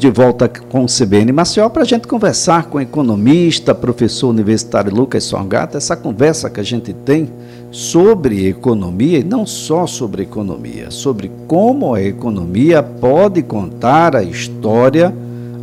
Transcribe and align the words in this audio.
De 0.00 0.12
volta 0.12 0.48
com 0.48 0.84
o 0.84 0.86
CBN 0.86 1.32
Maceió 1.32 1.68
para 1.68 1.82
a 1.82 1.84
gente 1.84 2.06
conversar 2.06 2.66
com 2.66 2.78
o 2.78 2.80
economista, 2.80 3.74
professor 3.74 4.28
universitário 4.28 4.94
Lucas 4.94 5.24
Sorgata, 5.24 5.76
essa 5.76 5.96
conversa 5.96 6.48
que 6.48 6.60
a 6.60 6.62
gente 6.62 6.92
tem 6.92 7.28
sobre 7.72 8.46
economia 8.46 9.18
e 9.18 9.24
não 9.24 9.44
só 9.44 9.88
sobre 9.88 10.22
economia, 10.22 10.92
sobre 10.92 11.32
como 11.48 11.94
a 11.94 12.00
economia 12.00 12.80
pode 12.80 13.42
contar 13.42 14.14
a 14.14 14.22
história 14.22 15.12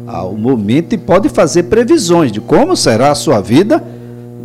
ao 0.05 0.33
momento 0.33 0.91
e 0.91 0.97
pode 0.97 1.29
fazer 1.29 1.63
previsões 1.63 2.29
de 2.29 2.41
como 2.41 2.75
será 2.75 3.11
a 3.11 3.15
sua 3.15 3.39
vida 3.39 3.81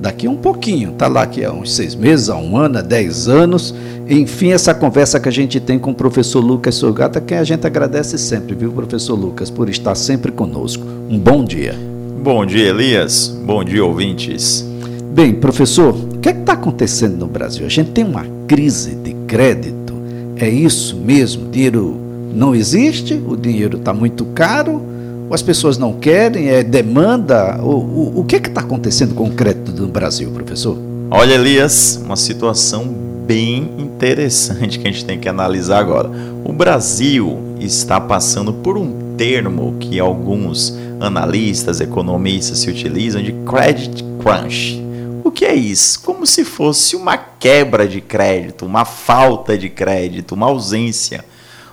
daqui 0.01 0.29
a 0.29 0.31
um 0.31 0.37
pouquinho. 0.37 0.91
Está 0.91 1.09
lá 1.09 1.27
que 1.27 1.45
há 1.45 1.53
uns 1.53 1.75
seis 1.75 1.97
meses, 1.97 2.31
há 2.31 2.37
um 2.37 2.57
ano, 2.57 2.79
há 2.79 2.83
dez 2.83 3.29
anos. 3.29 3.75
Enfim, 4.13 4.51
essa 4.51 4.75
conversa 4.75 5.21
que 5.21 5.29
a 5.29 5.33
gente 5.33 5.61
tem 5.61 5.79
com 5.79 5.93
o 5.93 5.95
professor 5.95 6.41
Lucas 6.41 6.75
Sogata, 6.75 7.21
quem 7.21 7.39
a 7.39 7.45
gente 7.45 7.65
agradece 7.65 8.19
sempre, 8.19 8.57
viu, 8.57 8.73
professor 8.73 9.15
Lucas, 9.15 9.51
por 9.51 9.69
estar 9.69 9.95
sempre 9.95 10.33
conosco. 10.33 10.85
Um 11.09 11.17
bom 11.17 11.45
dia. 11.45 11.77
Bom 12.21 12.45
dia, 12.45 12.71
Elias. 12.71 13.29
Bom 13.29 13.63
dia, 13.63 13.85
ouvintes. 13.85 14.67
Bem, 15.15 15.33
professor, 15.35 15.95
o 15.95 16.19
que 16.19 16.29
é 16.29 16.33
está 16.33 16.55
acontecendo 16.55 17.19
no 17.19 17.29
Brasil? 17.29 17.65
A 17.65 17.69
gente 17.69 17.93
tem 17.93 18.03
uma 18.03 18.27
crise 18.49 18.97
de 18.97 19.15
crédito. 19.29 19.95
É 20.35 20.49
isso 20.49 20.97
mesmo? 20.97 21.47
O 21.47 21.49
dinheiro 21.49 21.97
não 22.35 22.53
existe? 22.53 23.15
O 23.15 23.37
dinheiro 23.37 23.79
está 23.79 23.93
muito 23.93 24.25
caro? 24.35 24.83
Ou 25.29 25.35
as 25.35 25.43
pessoas 25.43 25.79
não 25.79 25.93
querem? 25.93 26.49
É 26.49 26.65
demanda? 26.65 27.61
O, 27.63 27.77
o, 27.77 28.21
o 28.21 28.25
que 28.25 28.35
é 28.35 28.39
está 28.41 28.61
acontecendo 28.61 29.15
com 29.15 29.29
o 29.29 29.31
crédito 29.31 29.71
no 29.71 29.87
Brasil, 29.87 30.33
professor? 30.33 30.90
Olha, 31.13 31.35
Elias, 31.35 32.01
uma 32.05 32.15
situação 32.15 32.87
bem 33.27 33.69
interessante 33.79 34.79
que 34.79 34.87
a 34.87 34.93
gente 34.93 35.05
tem 35.05 35.19
que 35.19 35.29
analisar 35.29 35.81
agora. 35.81 36.09
O 36.45 36.53
Brasil 36.53 37.57
está 37.59 38.01
passando 38.01 38.53
por 38.53 38.79
um 38.79 39.17
termo 39.17 39.77
que 39.81 39.99
alguns 39.99 40.73
analistas, 41.01 41.81
economistas 41.81 42.61
se 42.61 42.71
utilizam 42.71 43.21
de 43.21 43.33
credit 43.33 44.05
crunch. 44.23 44.81
O 45.25 45.33
que 45.33 45.45
é 45.45 45.53
isso? 45.53 46.01
Como 46.01 46.25
se 46.25 46.45
fosse 46.45 46.95
uma 46.95 47.19
quebra 47.19 47.89
de 47.89 48.01
crédito, 48.01 48.65
uma 48.65 48.85
falta 48.85 49.59
de 49.59 49.69
crédito, 49.69 50.37
uma 50.37 50.47
ausência. 50.47 51.25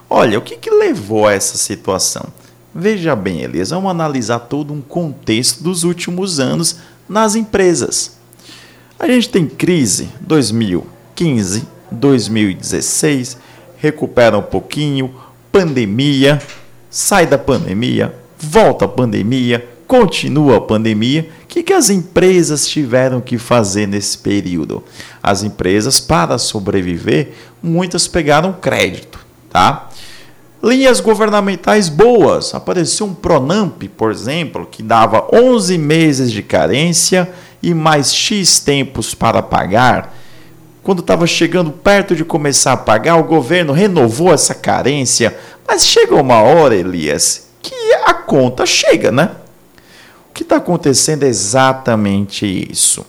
Olha, 0.10 0.40
o 0.40 0.42
que, 0.42 0.58
que 0.58 0.72
levou 0.72 1.28
a 1.28 1.34
essa 1.34 1.58
situação? 1.58 2.26
Veja 2.74 3.16
bem, 3.16 3.44
Elias, 3.44 3.70
vamos 3.70 3.92
analisar 3.92 4.40
todo 4.40 4.74
um 4.74 4.82
contexto 4.82 5.62
dos 5.62 5.84
últimos 5.84 6.40
anos 6.40 6.78
nas 7.08 7.36
empresas. 7.36 8.17
A 9.00 9.08
gente 9.08 9.30
tem 9.30 9.46
crise 9.46 10.10
2000, 10.22 10.98
2015, 11.18 11.68
2016, 11.92 13.38
recupera 13.78 14.38
um 14.38 14.44
pouquinho, 14.44 15.16
pandemia, 15.52 16.40
sai 16.90 17.26
da 17.26 17.38
pandemia, 17.38 18.14
volta 18.38 18.86
a 18.86 18.88
pandemia, 18.88 19.68
continua 19.88 20.58
a 20.58 20.62
pandemia. 20.62 21.30
O 21.44 21.48
que, 21.48 21.64
que 21.64 21.74
as 21.74 21.90
empresas 21.90 22.68
tiveram 22.68 23.20
que 23.20 23.38
fazer 23.38 23.88
nesse 23.88 24.18
período? 24.18 24.84
As 25.24 25.44
empresas, 25.44 26.00
para 26.00 26.38
sobreviver, 26.38 27.32
muitas 27.64 28.08
pegaram 28.08 28.54
crédito, 28.54 29.26
tá? 29.50 29.90
Linhas 30.62 31.00
governamentais 31.00 31.88
boas. 31.88 32.54
Apareceu 32.54 33.08
um 33.08 33.14
Pronamp, 33.14 33.82
por 33.96 34.12
exemplo, 34.12 34.68
que 34.70 34.84
dava 34.84 35.28
11 35.34 35.78
meses 35.78 36.32
de 36.32 36.44
carência 36.44 37.32
e 37.62 37.74
mais 37.74 38.14
X 38.14 38.60
tempos 38.60 39.14
para 39.14 39.42
pagar 39.42 40.14
quando 40.88 41.02
estava 41.02 41.28
chegando 41.28 41.70
perto 41.70 42.16
de 42.16 42.24
começar 42.24 42.72
a 42.72 42.78
pagar, 42.78 43.18
o 43.18 43.24
governo 43.26 43.74
renovou 43.74 44.34
essa 44.34 44.56
carência, 44.56 45.38
mas 45.68 45.86
chega 45.86 46.16
uma 46.16 46.42
hora, 46.42 46.74
Elias, 46.74 47.50
que 47.62 47.76
a 48.06 48.14
conta 48.14 48.66
chega, 48.66 49.12
né? 49.12 49.32
O 50.30 50.34
que 50.34 50.44
está 50.44 50.56
acontecendo 50.56 51.24
é 51.24 51.28
exatamente 51.28 52.46
isso. 52.72 53.06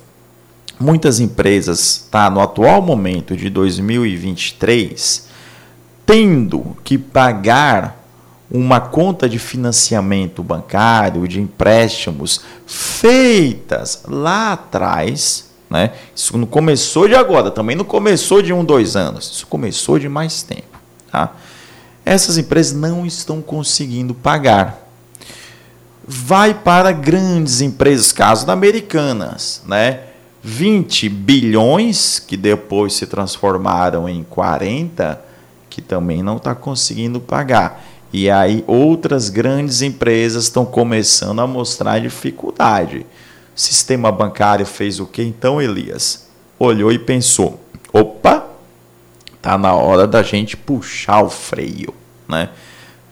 Muitas 0.81 1.21
empresas, 1.21 2.05
tá, 2.11 2.29
no 2.29 2.41
atual 2.41 2.83
momento 2.83 3.37
de 3.37 3.49
2023, 3.49 5.29
tendo 6.05 6.77
que 6.83 6.99
pagar 6.99 8.08
uma 8.51 8.81
conta 8.81 9.29
de 9.29 9.39
financiamento 9.39 10.43
bancário, 10.43 11.29
de 11.29 11.41
empréstimos 11.41 12.41
feitas 12.67 14.03
lá 14.09 14.53
atrás, 14.53 15.51
né? 15.69 15.93
Isso 16.15 16.37
não 16.39 16.47
começou 16.47 17.07
de 17.07 17.15
agora, 17.15 17.51
também 17.51 17.77
não 17.77 17.85
começou 17.85 18.41
de 18.41 18.53
um, 18.53 18.65
dois 18.65 18.97
anos. 18.97 19.31
Isso 19.31 19.47
começou 19.47 19.99
de 19.99 20.09
mais 20.09 20.43
tempo. 20.43 20.79
Tá? 21.13 21.33
Essas 22.05 22.39
empresas 22.39 22.73
não 22.73 23.05
estão 23.05 23.43
conseguindo 23.43 24.15
pagar. 24.15 24.89
Vai 26.07 26.55
para 26.55 26.91
grandes 26.91 27.61
empresas, 27.61 28.13
caso 28.13 28.47
da 28.47 28.55
Americanas, 28.55 29.63
né? 29.67 30.05
20 30.43 31.11
bilhões, 31.11 32.19
que 32.19 32.35
depois 32.35 32.95
se 32.95 33.07
transformaram 33.07 34.09
em 34.09 34.23
40, 34.23 35.21
que 35.69 35.83
também 35.83 36.23
não 36.23 36.39
está 36.39 36.55
conseguindo 36.55 37.21
pagar. 37.21 37.85
E 38.13 38.31
aí 38.31 38.65
outras 38.67 39.29
grandes 39.29 39.83
empresas 39.83 40.45
estão 40.45 40.65
começando 40.65 41.41
a 41.41 41.47
mostrar 41.47 42.01
dificuldade 42.01 43.07
sistema 43.59 44.13
bancário 44.13 44.65
fez 44.65 45.01
o 45.01 45.07
que 45.07 45.21
então, 45.21 45.61
Elias? 45.61 46.29
Olhou 46.59 46.93
e 46.93 46.99
pensou: 46.99 47.61
opa, 47.93 48.47
tá 49.43 49.59
na 49.59 49.75
hora 49.75 50.07
da 50.07 50.23
gente 50.23 50.57
puxar 50.57 51.23
o 51.23 51.29
freio, 51.29 51.93
né? 52.29 52.51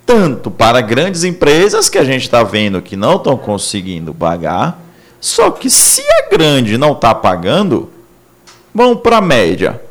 Tanto 0.04 0.50
para 0.50 0.80
grandes 0.80 1.24
empresas 1.24 1.88
que 1.88 1.98
a 1.98 2.04
gente 2.04 2.22
está 2.22 2.44
vendo 2.44 2.80
que 2.80 2.96
não 2.96 3.16
estão 3.16 3.36
conseguindo 3.36 4.14
pagar, 4.14 4.80
só 5.20 5.50
que 5.50 5.68
se 5.68 6.00
a 6.00 6.30
grande 6.30 6.78
não 6.78 6.92
está 6.92 7.12
pagando, 7.12 7.90
vamos 8.72 9.00
para 9.00 9.16
a 9.16 9.20
média, 9.20 9.82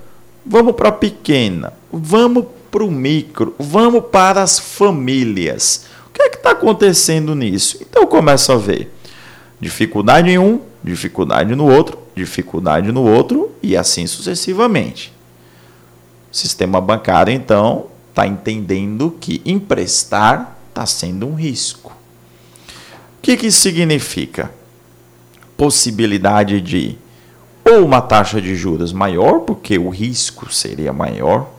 vamos 0.46 0.74
para 0.74 0.88
a 0.88 0.94
pequena, 0.94 1.74
vamos 1.92 2.46
para 2.76 2.84
o 2.84 2.92
micro, 2.92 3.56
vamos 3.58 4.04
para 4.12 4.44
as 4.44 4.60
famílias. 4.60 5.86
O 6.10 6.10
que 6.12 6.22
é 6.22 6.30
que 6.30 6.36
está 6.36 6.52
acontecendo 6.52 7.34
nisso? 7.34 7.78
Então 7.80 8.06
começa 8.06 8.52
a 8.52 8.58
ver 8.58 8.92
Dificuldade 9.62 10.30
em 10.30 10.38
um, 10.38 10.60
dificuldade 10.84 11.56
no 11.56 11.72
outro, 11.72 11.98
dificuldade 12.14 12.92
no 12.92 13.02
outro 13.02 13.50
e 13.64 13.78
assim 13.78 14.06
sucessivamente. 14.06 15.14
O 16.30 16.36
sistema 16.36 16.82
bancário, 16.82 17.34
então, 17.34 17.86
está 18.10 18.28
entendendo 18.28 19.16
que 19.22 19.42
emprestar 19.46 20.58
está 20.68 20.86
sendo 20.86 21.26
um 21.28 21.34
risco. 21.34 21.94
O 23.18 23.22
que, 23.22 23.38
que 23.38 23.50
significa? 23.50 24.52
Possibilidade 25.56 26.60
de 26.60 26.98
ou 27.64 27.86
uma 27.86 28.02
taxa 28.02 28.42
de 28.42 28.54
juros 28.54 28.92
maior, 28.92 29.40
porque 29.40 29.78
o 29.78 29.88
risco 29.88 30.54
seria 30.54 30.92
maior, 30.92 31.55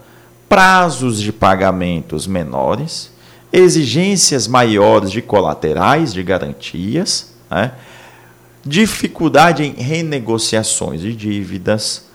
prazos 0.49 1.21
de 1.21 1.33
pagamentos 1.33 2.27
menores, 2.27 3.11
exigências 3.53 4.47
maiores 4.47 5.11
de 5.11 5.23
colaterais, 5.23 6.13
de 6.13 6.23
garantias, 6.23 7.33
né? 7.51 7.73
dificuldade 8.65 9.63
em 9.63 9.73
renegociações 9.73 11.01
de 11.01 11.15
dívidas, 11.15 12.07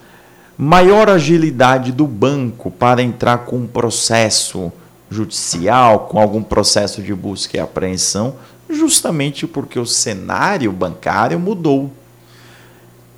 maior 0.57 1.09
agilidade 1.09 1.91
do 1.91 2.05
banco 2.05 2.69
para 2.69 3.01
entrar 3.01 3.39
com 3.39 3.57
um 3.57 3.67
processo 3.67 4.71
judicial, 5.09 6.07
com 6.07 6.19
algum 6.19 6.43
processo 6.43 7.01
de 7.01 7.13
busca 7.13 7.57
e 7.57 7.59
apreensão, 7.59 8.35
justamente 8.69 9.47
porque 9.47 9.79
o 9.79 9.85
cenário 9.85 10.71
bancário 10.71 11.39
mudou. 11.39 11.91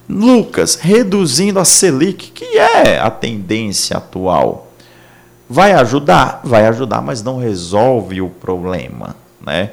Lucas, 0.08 0.76
reduzindo 0.76 1.60
a 1.60 1.66
Selic, 1.66 2.32
que 2.32 2.58
é 2.58 3.00
a 3.00 3.10
tendência 3.10 3.98
atual, 3.98 4.73
vai 5.50 5.74
ajudar? 5.74 6.42
Vai 6.44 6.66
ajudar, 6.68 7.02
mas 7.02 7.22
não 7.22 7.38
resolve 7.38 8.22
o 8.22 8.30
problema. 8.30 9.16
Né? 9.46 9.72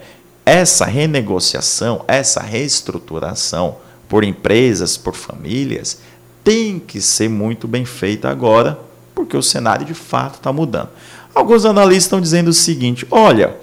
essa 0.51 0.85
renegociação, 0.85 2.05
essa 2.09 2.41
reestruturação 2.41 3.77
por 4.09 4.25
empresas, 4.25 4.97
por 4.97 5.15
famílias, 5.15 6.01
tem 6.43 6.81
que 6.81 7.01
ser 7.01 7.29
muito 7.29 7.69
bem 7.69 7.85
feita 7.85 8.29
agora, 8.29 8.77
porque 9.15 9.37
o 9.37 9.43
cenário 9.43 9.87
de 9.87 9.95
fato 9.95 10.37
está 10.37 10.53
mudando. 10.53 10.89
Alguns 11.33 11.65
analistas 11.65 12.05
estão 12.05 12.21
dizendo 12.21 12.49
o 12.49 12.53
seguinte: 12.53 13.07
olha, 13.13 13.57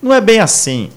não 0.00 0.14
é 0.14 0.20
bem 0.20 0.40
assim, 0.40 0.90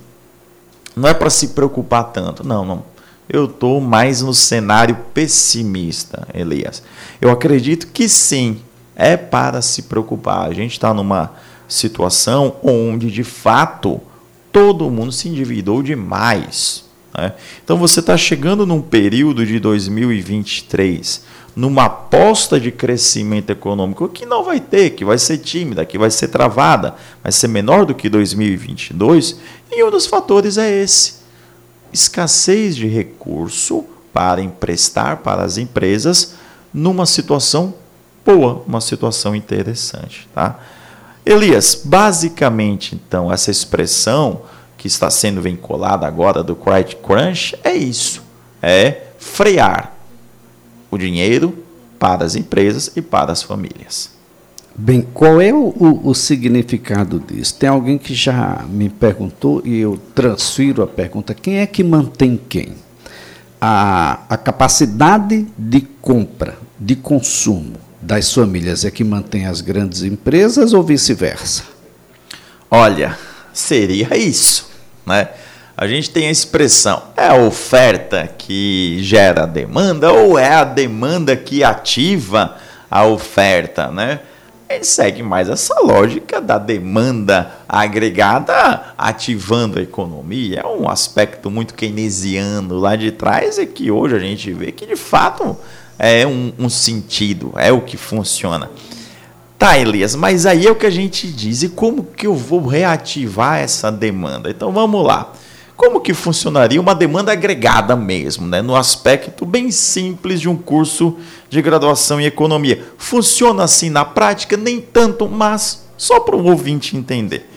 não 0.96 1.10
é 1.10 1.14
para 1.14 1.30
se 1.30 1.50
preocupar 1.50 2.06
tanto. 2.06 2.48
Não, 2.48 2.64
não. 2.64 2.86
Eu 3.28 3.44
estou 3.44 3.82
mais 3.82 4.22
no 4.22 4.34
cenário 4.34 4.98
pessimista, 5.14 6.26
Elias. 6.34 6.82
Eu 7.20 7.30
acredito 7.30 7.88
que 7.88 8.08
sim, 8.08 8.62
é 8.98 9.16
para 9.16 9.62
se 9.62 9.84
preocupar. 9.84 10.50
A 10.50 10.54
gente 10.54 10.72
está 10.72 10.92
numa 10.92 11.32
situação 11.68 12.56
onde, 12.64 13.12
de 13.12 13.24
fato, 13.24 14.02
todo 14.52 14.90
mundo 14.90 15.12
se 15.12 15.30
endividou 15.30 15.84
demais. 15.84 16.84
Né? 17.16 17.34
Então 17.64 17.78
você 17.78 18.00
está 18.00 18.18
chegando 18.18 18.66
num 18.66 18.82
período 18.82 19.46
de 19.46 19.60
2023, 19.60 21.24
numa 21.56 21.86
aposta 21.86 22.60
de 22.60 22.72
crescimento 22.72 23.52
econômico 23.52 24.10
que 24.10 24.26
não 24.26 24.44
vai 24.44 24.60
ter, 24.60 24.92
que 24.92 25.06
vai 25.06 25.20
ser 25.20 25.38
tímida, 25.38 25.86
que 25.86 25.98
vai 25.98 26.10
ser 26.10 26.30
travada, 26.30 26.96
vai 27.22 27.32
ser 27.32 27.48
menor 27.48 27.86
do 27.86 27.94
que 27.94 28.10
2022, 28.10 29.40
e 29.72 29.84
um 29.84 29.92
dos 29.92 30.08
fatores 30.08 30.58
é 30.58 30.72
esse: 30.82 31.18
escassez 31.94 32.76
de 32.76 32.88
recurso 32.88 33.86
para 34.12 34.42
emprestar 34.42 35.18
para 35.18 35.44
as 35.44 35.60
empresas 35.60 36.34
numa 36.74 37.06
situação 37.06 37.76
boa, 38.28 38.62
uma 38.68 38.82
situação 38.82 39.34
interessante, 39.34 40.28
tá? 40.36 40.60
Elias, 41.26 41.82
basicamente, 41.82 42.94
então, 42.94 43.32
essa 43.32 43.50
expressão 43.50 44.42
que 44.78 44.88
está 44.88 45.10
sendo 45.10 45.42
vinculada 45.42 46.06
agora 46.06 46.44
do 46.44 46.56
credit 46.56 46.98
crunch 46.98 47.56
é 47.64 47.74
isso: 47.74 48.22
é 48.62 49.04
frear 49.18 49.94
o 50.92 50.98
dinheiro 50.98 51.58
para 51.98 52.26
as 52.26 52.36
empresas 52.36 52.92
e 52.96 53.02
para 53.02 53.32
as 53.32 53.42
famílias. 53.42 54.12
Bem, 54.76 55.02
qual 55.14 55.42
é 55.42 55.52
o, 55.52 55.70
o, 55.70 56.10
o, 56.10 56.14
significado 56.14 57.20
disso? 57.20 57.56
Tem 57.56 57.68
alguém 57.68 57.98
que 57.98 58.14
já 58.14 58.64
me 58.70 58.90
perguntou 58.90 59.62
e 59.66 59.80
eu 59.80 60.00
transfiro 60.14 60.84
a 60.84 60.88
pergunta: 60.88 61.34
quem 61.34 61.60
é 61.60 61.66
que 61.66 61.84
mantém 61.84 62.40
quem? 62.48 62.76
A, 63.60 64.20
a 64.30 64.38
capacidade 64.38 65.48
de 65.58 65.82
compra, 65.82 66.58
de 66.80 66.96
consumo 66.96 67.87
das 68.07 68.33
famílias 68.33 68.86
é 68.86 68.89
que 68.89 69.04
mantém 69.04 69.45
as 69.48 69.59
grandes 69.59 70.01
empresas 70.01 70.71
ou 70.71 70.81
vice-versa? 70.81 71.63
Olha, 72.71 73.18
seria 73.51 74.15
isso, 74.15 74.69
né? 75.06 75.27
A 75.75 75.86
gente 75.88 76.09
tem 76.09 76.27
a 76.27 76.31
expressão, 76.31 77.04
é 77.18 77.27
a 77.27 77.36
oferta 77.36 78.25
que 78.25 78.98
gera 79.01 79.44
a 79.44 79.45
demanda 79.45 80.12
ou 80.12 80.39
é 80.39 80.54
a 80.54 80.63
demanda 80.63 81.36
que 81.36 81.65
ativa 81.65 82.56
a 82.89 83.06
oferta, 83.06 83.92
né? 83.92 84.21
Gente 84.71 84.88
segue 84.88 85.21
mais 85.21 85.50
essa 85.50 85.77
lógica 85.81 86.39
da 86.39 86.57
demanda 86.57 87.51
agregada 87.68 88.94
ativando 88.98 89.80
a 89.80 89.81
economia. 89.81 90.62
É 90.62 90.68
um 90.68 90.89
aspecto 90.89 91.51
muito 91.51 91.74
keynesiano 91.74 92.80
lá 92.80 92.95
de 92.95 93.12
trás 93.12 93.57
e 93.57 93.65
que 93.65 93.92
hoje 93.92 94.15
a 94.15 94.19
gente 94.19 94.51
vê 94.54 94.71
que 94.71 94.86
de 94.86 94.95
fato 94.95 95.57
é 95.98 96.26
um, 96.26 96.54
um 96.58 96.70
sentido, 96.70 97.54
é 97.56 97.72
o 97.72 97.82
que 97.82 97.98
funciona. 97.98 98.70
Tá, 99.58 99.78
Elias, 99.78 100.16
mas 100.16 100.46
aí 100.46 100.68
é 100.68 100.72
o 100.72 100.76
que 100.76 100.86
a 100.86 100.92
gente 100.92 101.28
diz. 101.28 101.64
E 101.64 101.70
como 101.70 102.04
que 102.04 102.28
eu 102.28 102.36
vou 102.36 102.66
reativar 102.68 103.58
essa 103.58 103.92
demanda? 103.92 104.52
Então 104.52 104.72
vamos 104.72 105.04
lá. 105.04 105.34
Como 105.76 106.02
que 106.02 106.14
funcionaria 106.14 106.82
uma 106.82 106.96
demanda 106.96 107.32
agregada 107.32 107.96
mesmo, 107.96 108.48
né? 108.48 108.62
no 108.62 108.76
aspecto 108.76 109.46
bem 109.46 109.70
simples 109.70 110.42
de 110.42 110.50
um 110.50 110.56
curso 110.56 111.18
de 111.50 111.62
graduação 111.62 112.20
em 112.20 112.26
economia? 112.26 112.84
Funciona 112.98 113.64
assim 113.64 113.90
na 113.90 114.04
prática? 114.04 114.58
Nem 114.58 114.82
tanto, 114.82 115.28
mas 115.28 115.88
só 115.96 116.20
para 116.20 116.36
o 116.36 116.46
ouvinte 116.46 116.98
entender. 116.98 117.50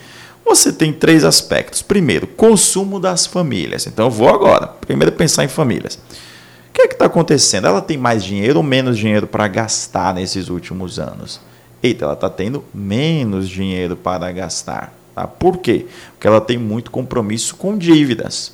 Você 0.45 0.73
tem 0.73 0.91
três 0.91 1.23
aspectos. 1.23 1.81
Primeiro, 1.81 2.27
consumo 2.27 2.99
das 2.99 3.25
famílias. 3.25 3.87
Então 3.87 4.05
eu 4.05 4.11
vou 4.11 4.29
agora, 4.29 4.67
primeiro 4.67 5.11
pensar 5.11 5.43
em 5.43 5.47
famílias. 5.47 5.97
O 6.71 6.73
que 6.73 6.83
é 6.83 6.85
está 6.85 7.07
acontecendo? 7.07 7.67
Ela 7.67 7.81
tem 7.81 7.97
mais 7.97 8.23
dinheiro 8.23 8.57
ou 8.57 8.63
menos 8.63 8.97
dinheiro 8.97 9.27
para 9.27 9.45
gastar 9.47 10.13
nesses 10.13 10.47
últimos 10.47 10.99
anos? 10.99 11.41
Eita, 11.83 12.05
ela 12.05 12.13
está 12.13 12.29
tendo 12.29 12.63
menos 12.73 13.49
dinheiro 13.49 13.97
para 13.97 14.31
gastar. 14.31 14.93
Tá? 15.13 15.27
Por 15.27 15.57
quê? 15.57 15.87
Porque 16.13 16.27
ela 16.27 16.39
tem 16.39 16.57
muito 16.57 16.89
compromisso 16.89 17.55
com 17.55 17.77
dívidas. 17.77 18.53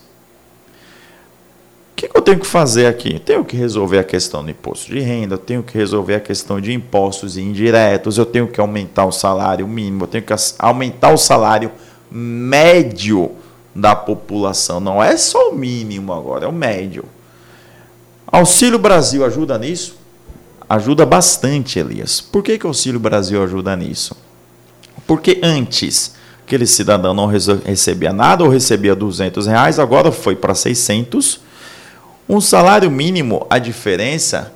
O 1.92 1.96
que, 1.98 2.08
que 2.08 2.18
eu 2.18 2.22
tenho 2.22 2.40
que 2.40 2.48
fazer 2.48 2.88
aqui? 2.88 3.19
Tenho 3.19 3.44
que 3.46 3.56
resolver 3.56 4.00
a 4.00 4.04
questão 4.04 4.44
do 4.44 4.50
imposto 4.50 4.92
de 4.92 5.00
renda, 5.00 5.38
tenho 5.38 5.62
que 5.62 5.78
resolver 5.78 6.16
a 6.16 6.19
questão 6.19 6.62
de 6.62 6.72
impostos 6.72 7.38
indiretos, 7.38 8.18
eu 8.18 8.25
tenho 8.25 8.48
que 8.48 8.60
aumentar 8.60 9.06
o 9.06 9.12
salário 9.12 9.68
mínimo, 9.68 10.04
eu 10.04 10.08
tenho 10.08 10.24
que 10.24 10.34
aumentar 10.60 11.12
o 11.12 11.18
salário 11.18 11.72
médio 12.10 13.31
da 13.75 13.96
população. 13.96 14.80
Não 14.80 15.04
é 15.04 15.18
só 15.18 15.50
o 15.50 15.56
mínimo 15.56 16.14
agora, 16.14 16.46
é 16.46 16.48
o 16.48 16.54
médio. 16.54 17.04
Auxílio 18.27 18.77
Brasil 18.77 19.25
ajuda 19.25 19.57
nisso? 19.57 19.95
Ajuda 20.69 21.06
bastante, 21.06 21.79
Elias. 21.79 22.19
Por 22.19 22.44
que, 22.44 22.57
que 22.57 22.65
o 22.65 22.69
Auxílio 22.69 23.00
Brasil 23.00 23.41
ajuda 23.41 23.75
nisso? 23.75 24.15
Porque 25.06 25.39
antes 25.41 26.15
aquele 26.44 26.68
cidadão 26.68 27.13
não 27.13 27.25
recebia 27.25 28.12
nada 28.12 28.44
ou 28.44 28.50
recebia 28.50 28.95
200 28.95 29.47
reais, 29.47 29.79
agora 29.79 30.12
foi 30.12 30.35
para 30.35 30.53
600. 30.53 31.39
Um 32.27 32.41
salário 32.41 32.91
mínimo, 32.91 33.47
a 33.50 33.59
diferença 33.59 34.53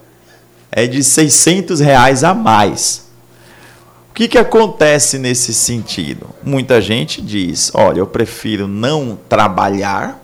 é 0.69 0.85
de 0.85 1.03
600 1.03 1.79
reais 1.79 2.23
a 2.23 2.33
mais. 2.33 3.09
O 4.09 4.13
que, 4.13 4.27
que 4.27 4.37
acontece 4.37 5.17
nesse 5.17 5.53
sentido? 5.53 6.27
Muita 6.43 6.81
gente 6.81 7.21
diz: 7.21 7.71
olha, 7.73 7.99
eu 7.99 8.07
prefiro 8.07 8.67
não 8.67 9.17
trabalhar 9.29 10.21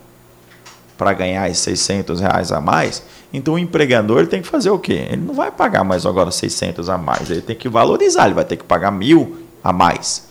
para 0.98 1.14
ganhar 1.14 1.50
esses 1.50 1.80
600 1.80 2.20
reais 2.20 2.52
a 2.52 2.60
mais 2.60 3.04
então 3.38 3.54
o 3.54 3.60
empregador 3.60 4.28
tem 4.28 4.42
que 4.42 4.48
fazer 4.48 4.70
o 4.70 4.80
quê? 4.80 5.08
Ele 5.10 5.22
não 5.22 5.34
vai 5.34 5.52
pagar 5.52 5.84
mais 5.84 6.06
agora 6.06 6.32
600 6.32 6.90
a 6.90 6.98
mais, 6.98 7.30
ele 7.30 7.42
tem 7.42 7.56
que 7.56 7.70
valorizar, 7.70 8.26
ele 8.26 8.34
vai 8.34 8.46
ter 8.46 8.58
que 8.58 8.64
pagar 8.64 8.92
mil 8.92 9.38
a 9.64 9.72
mais, 9.72 10.28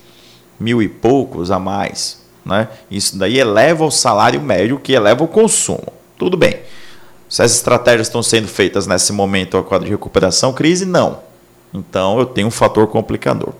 mil 0.58 0.82
e 0.82 0.88
poucos 0.88 1.50
a 1.50 1.58
mais. 1.58 2.24
Né? 2.44 2.68
Isso 2.90 3.18
daí 3.18 3.38
eleva 3.38 3.84
o 3.84 3.90
salário 3.90 4.40
médio, 4.40 4.78
que 4.78 4.92
eleva 4.92 5.24
o 5.24 5.28
consumo. 5.28 5.92
Tudo 6.18 6.36
bem. 6.36 6.60
Se 7.28 7.42
as 7.42 7.52
estratégias 7.52 8.06
estão 8.06 8.22
sendo 8.22 8.46
feitas 8.46 8.86
nesse 8.86 9.12
momento, 9.12 9.56
a 9.56 9.64
quadro 9.64 9.86
de 9.86 9.90
recuperação, 9.90 10.52
crise, 10.52 10.86
não. 10.86 11.20
Então 11.74 12.18
eu 12.18 12.26
tenho 12.26 12.46
um 12.46 12.52
fator 12.52 12.86
complicador. 12.86 13.52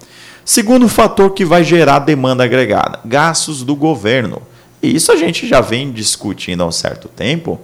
Segundo 0.45 0.89
fator 0.89 1.31
que 1.33 1.45
vai 1.45 1.65
gerar 1.65 1.99
demanda 1.99 2.45
agregada: 2.45 3.01
gastos 3.05 3.65
do 3.65 3.75
governo. 3.75 4.41
E 4.81 4.95
isso 4.95 5.11
a 5.11 5.17
gente 5.17 5.49
já 5.49 5.61
vem 5.61 5.91
discutindo 5.91 6.63
há 6.63 6.67
um 6.67 6.73
certo 6.73 7.09
tempo, 7.09 7.61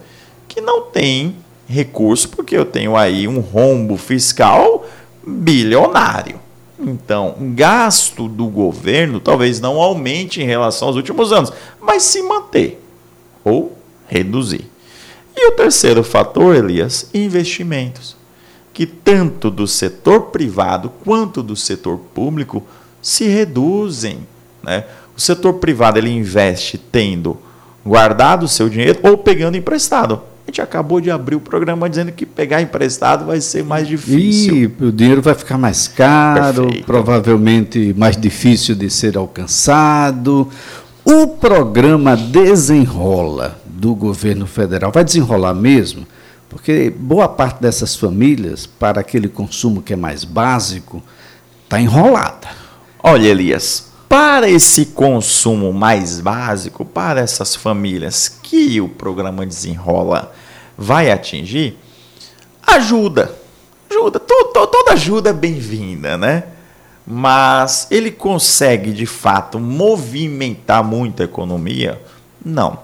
que 0.49 0.61
não 0.61 0.82
tem 0.82 1.37
recurso, 1.72 2.28
porque 2.28 2.56
eu 2.56 2.64
tenho 2.64 2.96
aí 2.96 3.26
um 3.26 3.40
rombo 3.40 3.96
fiscal 3.96 4.86
bilionário. 5.26 6.40
Então, 6.78 7.36
gasto 7.54 8.28
do 8.28 8.46
governo 8.46 9.20
talvez 9.20 9.60
não 9.60 9.80
aumente 9.80 10.40
em 10.40 10.44
relação 10.44 10.88
aos 10.88 10.96
últimos 10.96 11.32
anos, 11.32 11.52
mas 11.80 12.02
se 12.02 12.22
manter 12.22 12.82
ou 13.44 13.76
reduzir. 14.06 14.66
E 15.34 15.48
o 15.48 15.52
terceiro 15.52 16.04
fator, 16.04 16.54
Elias, 16.54 17.08
investimentos, 17.14 18.16
que 18.74 18.84
tanto 18.84 19.50
do 19.50 19.66
setor 19.66 20.26
privado 20.26 20.90
quanto 21.04 21.42
do 21.42 21.56
setor 21.56 21.98
público 21.98 22.62
se 23.00 23.24
reduzem. 23.24 24.26
Né? 24.62 24.84
O 25.16 25.20
setor 25.20 25.54
privado 25.54 25.98
ele 25.98 26.10
investe 26.10 26.76
tendo 26.76 27.38
guardado 27.84 28.44
o 28.44 28.48
seu 28.48 28.69
dinheiro 28.69 28.98
ou 29.02 29.19
pegando 29.19 29.56
emprestado. 29.56 30.22
A 30.46 30.51
gente 30.51 30.61
acabou 30.61 31.01
de 31.01 31.11
abrir 31.11 31.37
o 31.37 31.41
programa 31.41 31.89
dizendo 31.89 32.11
que 32.11 32.27
pegar 32.27 32.61
emprestado 32.61 33.27
vai 33.27 33.41
ser 33.41 33.65
mais 33.65 33.87
difícil. 33.87 34.56
E 34.56 34.84
o 34.84 34.91
dinheiro 34.91 35.22
vai 35.22 35.34
ficar 35.34 35.56
mais 35.56 35.87
caro, 35.87 36.65
Perfeito. 36.65 36.87
provavelmente 36.87 37.94
mais 37.96 38.17
difícil 38.17 38.75
de 38.75 38.91
ser 38.91 39.17
alcançado. 39.17 40.49
O 41.05 41.29
programa 41.29 42.17
Desenrola 42.17 43.61
do 43.67 43.94
governo 43.94 44.46
federal 44.46 44.91
vai 44.93 45.05
desenrolar 45.05 45.55
mesmo? 45.55 46.06
Porque 46.49 46.93
boa 46.94 47.29
parte 47.29 47.61
dessas 47.63 47.96
famílias, 47.96 48.67
para 48.67 49.01
aquele 49.01 49.29
consumo 49.29 49.81
que 49.81 49.93
é 49.93 49.96
mais 49.96 50.22
básico, 50.25 51.03
está 51.65 51.81
enrolada. 51.81 52.49
Olha, 53.03 53.27
Elias, 53.27 53.92
para 54.12 54.46
esse 54.46 54.84
consumo 54.84 55.72
mais 55.72 56.20
básico, 56.20 56.84
para 56.84 57.19
essas 57.19 57.56
famílias 57.56 58.28
que 58.28 58.78
o 58.78 58.86
programa 58.86 59.46
Desenrola 59.46 60.34
vai 60.76 61.10
atingir, 61.10 61.78
ajuda. 62.62 63.34
Ajuda. 63.88 64.20
Toda 64.20 64.92
ajuda 64.92 65.31
é 65.31 65.32
bem-vinda, 65.32 66.19
né? 66.19 66.44
Mas 67.06 67.86
ele 67.90 68.10
consegue 68.10 68.92
de 68.92 69.06
fato 69.06 69.58
movimentar 69.58 70.84
muito 70.84 71.22
a 71.22 71.24
economia? 71.24 71.98
Não. 72.44 72.81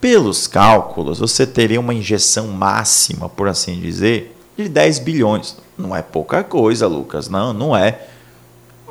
Pelos 0.00 0.48
cálculos, 0.48 1.20
você 1.20 1.46
teria 1.46 1.78
uma 1.78 1.94
injeção 1.94 2.48
máxima, 2.48 3.28
por 3.28 3.46
assim 3.46 3.78
dizer, 3.78 4.36
de 4.56 4.68
10 4.68 4.98
bilhões. 4.98 5.56
Não 5.78 5.94
é 5.94 6.02
pouca 6.02 6.42
coisa, 6.42 6.88
Lucas. 6.88 7.28
Não, 7.28 7.52
não 7.52 7.76
é 7.76 8.08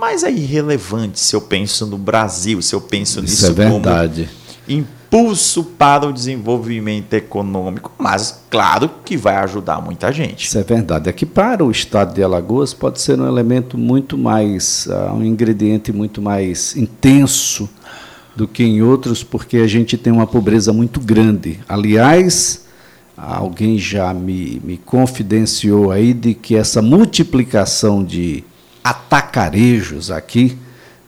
mas 0.02 0.24
é 0.24 0.32
irrelevante 0.32 1.20
se 1.20 1.36
eu 1.36 1.42
penso 1.42 1.86
no 1.86 1.96
Brasil, 1.96 2.60
se 2.60 2.74
eu 2.74 2.82
penso 2.82 3.20
Isso 3.20 3.22
nisso 3.22 3.46
é 3.46 3.52
verdade. 3.52 4.28
como 4.66 4.80
impulso 4.80 5.64
para 5.64 6.08
o 6.08 6.12
desenvolvimento 6.12 7.14
econômico, 7.14 7.92
mas 8.00 8.42
claro 8.50 8.90
que 9.06 9.16
vai 9.16 9.36
ajudar 9.36 9.80
muita 9.80 10.12
gente. 10.12 10.48
Isso 10.48 10.58
é 10.58 10.64
verdade. 10.64 11.08
Aqui 11.08 11.24
para 11.24 11.64
o 11.64 11.70
estado 11.70 12.16
de 12.16 12.24
Alagoas 12.24 12.74
pode 12.74 13.00
ser 13.00 13.20
um 13.20 13.28
elemento 13.28 13.78
muito 13.78 14.18
mais, 14.18 14.88
uh, 14.88 15.14
um 15.14 15.24
ingrediente 15.24 15.94
muito 15.94 16.20
mais 16.20 16.76
intenso 16.76 17.70
do 18.36 18.48
que 18.48 18.64
em 18.64 18.82
outros, 18.82 19.24
porque 19.24 19.58
a 19.58 19.68
gente 19.68 20.00
tem 20.00 20.12
uma 20.12 20.26
pobreza 20.26 20.74
muito 20.74 21.00
grande. 21.00 21.60
Aliás, 21.70 22.66
alguém 23.16 23.78
já 23.78 24.12
me, 24.16 24.60
me 24.64 24.78
confidenciou 24.78 25.92
aí 25.92 26.12
de 26.12 26.34
que 26.34 26.56
essa 26.56 26.82
multiplicação 26.82 28.04
de 28.04 28.44
atacarejos 28.84 30.10
aqui 30.12 30.58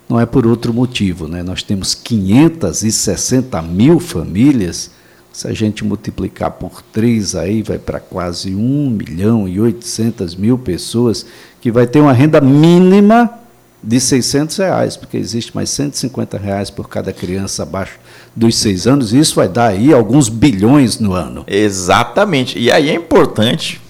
não 0.08 0.20
é 0.20 0.26
por 0.26 0.46
outro 0.46 0.74
motivo. 0.74 1.28
Né? 1.28 1.42
Nós 1.42 1.64
temos 1.64 1.96
560 1.96 3.62
mil 3.62 4.00
famílias, 4.00 4.92
se 5.32 5.48
a 5.48 5.54
gente 5.54 5.84
multiplicar 5.84 6.52
por 6.52 6.82
três 6.82 7.34
aí, 7.36 7.64
vai 7.64 7.80
para 7.80 8.00
quase 8.00 8.54
1 8.54 8.90
milhão 8.90 9.48
e 9.48 9.60
800 9.60 10.36
mil 10.36 10.58
pessoas 10.58 11.26
que 11.60 11.72
vai 11.72 11.88
ter 11.88 12.00
uma 12.00 12.14
renda 12.14 12.40
mínima 12.40 13.40
de 13.82 14.00
600 14.00 14.58
reais, 14.58 14.96
porque 14.96 15.18
existe 15.18 15.54
mais 15.54 15.70
150 15.72 16.38
reais 16.38 16.70
por 16.70 16.88
cada 16.88 17.12
criança 17.12 17.64
abaixo 17.64 18.00
dos 18.36 18.56
seis 18.56 18.88
anos, 18.88 19.12
e 19.12 19.20
isso 19.20 19.36
vai 19.36 19.50
dar 19.50 19.68
aí 19.68 19.94
alguns 19.94 20.30
bilhões 20.30 21.00
no 21.00 21.14
ano. 21.14 21.44
Exatamente. 21.48 22.58
E 22.58 22.72
aí 22.72 22.90
é 22.90 22.94
importante, 22.94 23.82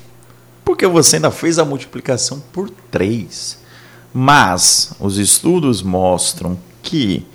porque 0.65 0.87
você 0.87 1.17
ainda 1.17 1.29
fez 1.29 1.59
a 1.59 1.65
multiplicação 1.65 2.41
por 2.51 2.69
três. 2.89 3.61
Mas 4.13 4.93
os 4.99 5.17
estudos 5.17 5.81
mostram 5.81 6.57
que, 6.83 7.25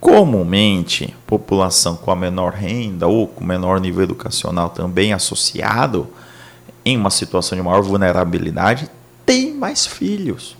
comumente, 0.00 1.14
população 1.26 1.94
com 1.96 2.10
a 2.10 2.16
menor 2.16 2.52
renda 2.52 3.06
ou 3.06 3.28
com 3.28 3.44
menor 3.44 3.80
nível 3.80 4.02
educacional 4.02 4.70
também 4.70 5.12
associado 5.12 6.08
em 6.84 6.96
uma 6.96 7.10
situação 7.10 7.56
de 7.56 7.62
maior 7.62 7.82
vulnerabilidade 7.82 8.90
tem 9.24 9.52
mais 9.54 9.86
filhos. 9.86 10.56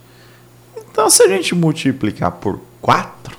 Então, 0.90 1.10
se 1.10 1.22
a 1.22 1.28
gente 1.28 1.54
multiplicar 1.54 2.32
por 2.32 2.60
quatro, 2.80 3.36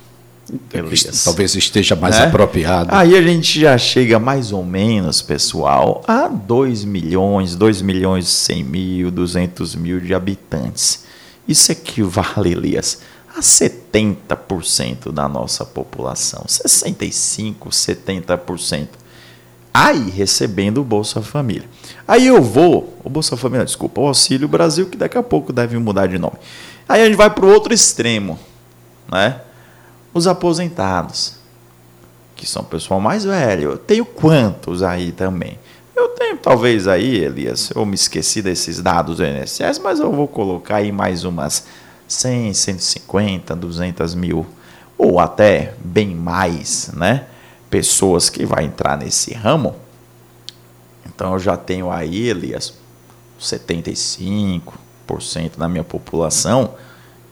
Elias, 0.74 1.24
talvez 1.24 1.56
esteja 1.56 1.96
mais 1.96 2.18
né? 2.18 2.26
apropriado. 2.26 2.90
Aí 2.94 3.18
a 3.18 3.22
gente 3.22 3.60
já 3.60 3.78
chega 3.78 4.18
mais 4.18 4.54
ou 4.54 4.64
menos, 4.64 5.22
pessoal, 5.22 6.04
a 6.08 6.28
2 6.28 6.86
milhões, 6.86 7.56
2 7.56 7.82
milhões 7.82 8.26
e 8.26 8.32
100 8.32 8.64
mil, 8.64 9.12
200 9.12 9.76
mil 9.76 10.00
de 10.00 10.14
habitantes. 10.14 11.06
Isso 11.48 11.72
equivale, 11.72 12.52
Elias, 12.52 13.00
a 13.36 13.40
70% 13.40 15.12
da 15.12 15.28
nossa 15.28 15.64
população, 15.64 16.44
65, 16.48 17.70
70%. 17.70 18.88
Aí 19.74 20.10
recebendo 20.10 20.80
o 20.80 20.84
Bolsa 20.84 21.22
Família. 21.22 21.70
Aí 22.08 22.26
eu 22.26 22.42
vou, 22.42 22.98
o 23.04 23.10
Bolsa 23.10 23.38
Família, 23.38 23.64
desculpa, 23.64 24.02
o 24.02 24.08
Auxílio 24.08 24.48
Brasil, 24.48 24.88
que 24.88 24.98
daqui 24.98 25.18
a 25.18 25.24
pouco 25.24 25.54
deve 25.54 25.78
mudar 25.78 26.08
de 26.08 26.18
nome. 26.18 26.38
Aí 26.90 27.04
a 27.04 27.06
gente 27.06 27.16
vai 27.16 27.30
para 27.30 27.46
o 27.46 27.50
outro 27.50 27.74
extremo, 27.74 28.40
né? 29.12 29.42
Os 30.14 30.26
aposentados, 30.26 31.36
que 32.36 32.48
são 32.48 32.64
o 32.64 32.66
pessoal 32.66 33.00
mais 33.00 33.24
velho. 33.24 33.72
Eu 33.72 33.78
tenho 33.78 34.04
quantos 34.04 34.82
aí 34.82 35.12
também? 35.12 35.60
Eu 35.98 36.10
tenho 36.10 36.38
talvez 36.38 36.88
aí, 36.88 37.24
Elias, 37.24 37.72
eu 37.74 37.84
me 37.84 37.96
esqueci 37.96 38.40
desses 38.40 38.80
dados 38.80 39.18
do 39.18 39.26
INSS, 39.26 39.80
mas 39.80 40.00
eu 40.00 40.12
vou 40.12 40.28
colocar 40.28 40.76
aí 40.76 40.92
mais 40.92 41.24
umas 41.24 41.66
100, 42.08 42.54
150, 42.54 43.56
200 43.56 44.14
mil, 44.14 44.46
ou 44.96 45.20
até 45.20 45.74
bem 45.84 46.14
mais, 46.14 46.92
né? 46.94 47.26
Pessoas 47.68 48.30
que 48.30 48.46
vai 48.46 48.66
entrar 48.66 48.96
nesse 48.96 49.34
ramo. 49.34 49.76
Então 51.04 51.34
eu 51.34 51.40
já 51.40 51.58
tenho 51.58 51.90
aí, 51.90 52.28
Elias, 52.28 52.76
75% 53.42 54.62
da 55.58 55.68
minha 55.68 55.84
população 55.84 56.76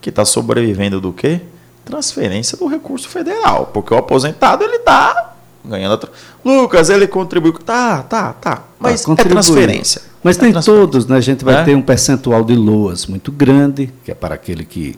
que 0.01 0.09
está 0.09 0.25
sobrevivendo 0.25 0.99
do 0.99 1.13
quê? 1.13 1.39
Transferência 1.85 2.57
do 2.57 2.65
recurso 2.65 3.07
federal, 3.07 3.67
porque 3.67 3.93
o 3.93 3.97
aposentado 3.97 4.63
ele 4.63 4.77
está 4.77 5.34
ganhando. 5.65 6.07
Lucas, 6.43 6.89
ele 6.89 7.07
contribuiu. 7.07 7.53
Tá, 7.53 8.03
tá, 8.03 8.33
tá. 8.33 8.63
Mas 8.79 9.07
ah, 9.07 9.13
é 9.13 9.15
transferência. 9.15 10.01
Mas 10.23 10.37
é 10.37 10.39
tem 10.39 10.53
todos, 10.53 11.05
né? 11.05 11.17
A 11.17 11.21
gente 11.21 11.45
vai 11.45 11.61
é? 11.61 11.63
ter 11.63 11.75
um 11.75 11.81
percentual 11.81 12.43
de 12.43 12.55
loas 12.55 13.05
muito 13.05 13.31
grande, 13.31 13.91
que 14.03 14.11
é 14.11 14.15
para 14.15 14.35
aquele 14.35 14.65
que 14.65 14.95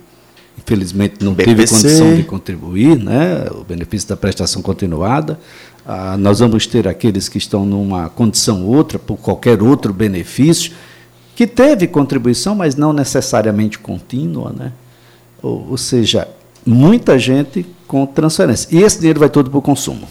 infelizmente 0.57 1.23
não 1.23 1.33
BPC. 1.33 1.55
teve 1.55 1.67
condição 1.67 2.15
de 2.15 2.23
contribuir, 2.23 2.97
né? 2.97 3.45
O 3.51 3.63
benefício 3.63 4.09
da 4.09 4.17
prestação 4.17 4.61
continuada. 4.61 5.39
Ah, 5.85 6.17
nós 6.17 6.39
vamos 6.39 6.65
ter 6.67 6.87
aqueles 6.87 7.29
que 7.29 7.37
estão 7.37 7.65
numa 7.65 8.09
condição 8.09 8.65
outra, 8.65 8.97
por 8.97 9.17
qualquer 9.17 9.61
outro 9.61 9.93
benefício, 9.93 10.73
que 11.35 11.45
teve 11.45 11.87
contribuição, 11.87 12.55
mas 12.55 12.75
não 12.75 12.91
necessariamente 12.91 13.79
contínua, 13.79 14.51
né? 14.51 14.71
Ou, 15.41 15.71
ou 15.71 15.77
seja, 15.77 16.27
muita 16.65 17.17
gente 17.17 17.65
com 17.87 18.05
transferência. 18.05 18.67
E 18.71 18.81
esse 18.81 18.97
dinheiro 18.97 19.19
vai 19.19 19.29
todo 19.29 19.49
para 19.49 19.59
o 19.59 19.61
consumo 19.61 20.07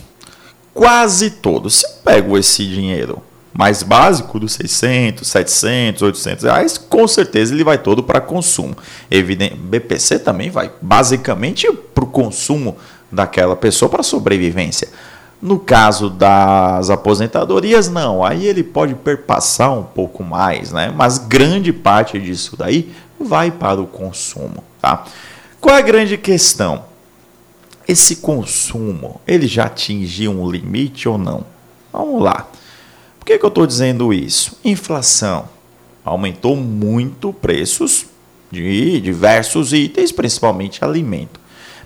quase 0.77 1.31
todos. 1.31 1.77
Se 1.77 1.87
eu 1.87 1.91
pego 2.05 2.39
esse 2.39 2.65
dinheiro 2.65 3.21
mais 3.53 3.83
básico, 3.83 4.39
dos 4.39 4.53
600, 4.53 5.27
700, 5.27 6.03
800 6.03 6.45
reais, 6.45 6.77
com 6.79 7.09
certeza 7.09 7.55
ele 7.55 7.65
vai 7.65 7.79
todo 7.79 8.03
para 8.03 8.21
consumo. 8.21 8.77
Evidente, 9.11 9.57
BPC 9.57 10.19
também 10.19 10.51
vai 10.51 10.71
basicamente 10.81 11.67
para 11.95 12.05
o 12.05 12.09
consumo 12.09 12.77
daquela 13.11 13.57
pessoa 13.57 13.89
para 13.89 14.03
sobrevivência. 14.03 14.89
No 15.41 15.59
caso 15.59 16.11
das 16.11 16.91
aposentadorias, 16.91 17.89
não. 17.89 18.23
Aí 18.23 18.47
ele 18.47 18.63
pode 18.63 18.95
perpassar 18.95 19.73
um 19.73 19.83
pouco 19.83 20.23
mais, 20.23 20.73
né? 20.73 20.93
Mas 20.95 21.19
grande 21.19 21.73
parte 21.73 22.21
disso 22.21 22.57
daí 22.57 22.93
vai 23.19 23.51
para 23.51 23.81
o 23.81 23.87
consumo, 23.87 24.63
tá? 24.81 25.05
Qual 25.61 25.75
é 25.75 25.79
a 25.79 25.83
grande 25.83 26.19
questão? 26.19 26.85
Esse 27.89 28.17
consumo, 28.17 29.21
ele 29.27 29.47
já 29.47 29.67
atingiu 29.67 30.33
um 30.33 30.51
limite 30.51 31.09
ou 31.09 31.17
não? 31.17 31.45
Vamos 31.93 32.23
lá. 32.23 32.49
Por 33.19 33.27
que, 33.27 33.39
que 33.39 33.45
eu 33.45 33.49
estou 33.49 33.67
dizendo 33.67 34.13
isso? 34.13 34.59
Inflação. 34.65 35.49
Aumentou 36.05 36.57
muito 36.57 37.33
preços 37.33 38.07
de 38.51 39.01
diversos 39.01 39.73
itens, 39.73 40.13
principalmente 40.13 40.85
alimento. 40.85 41.41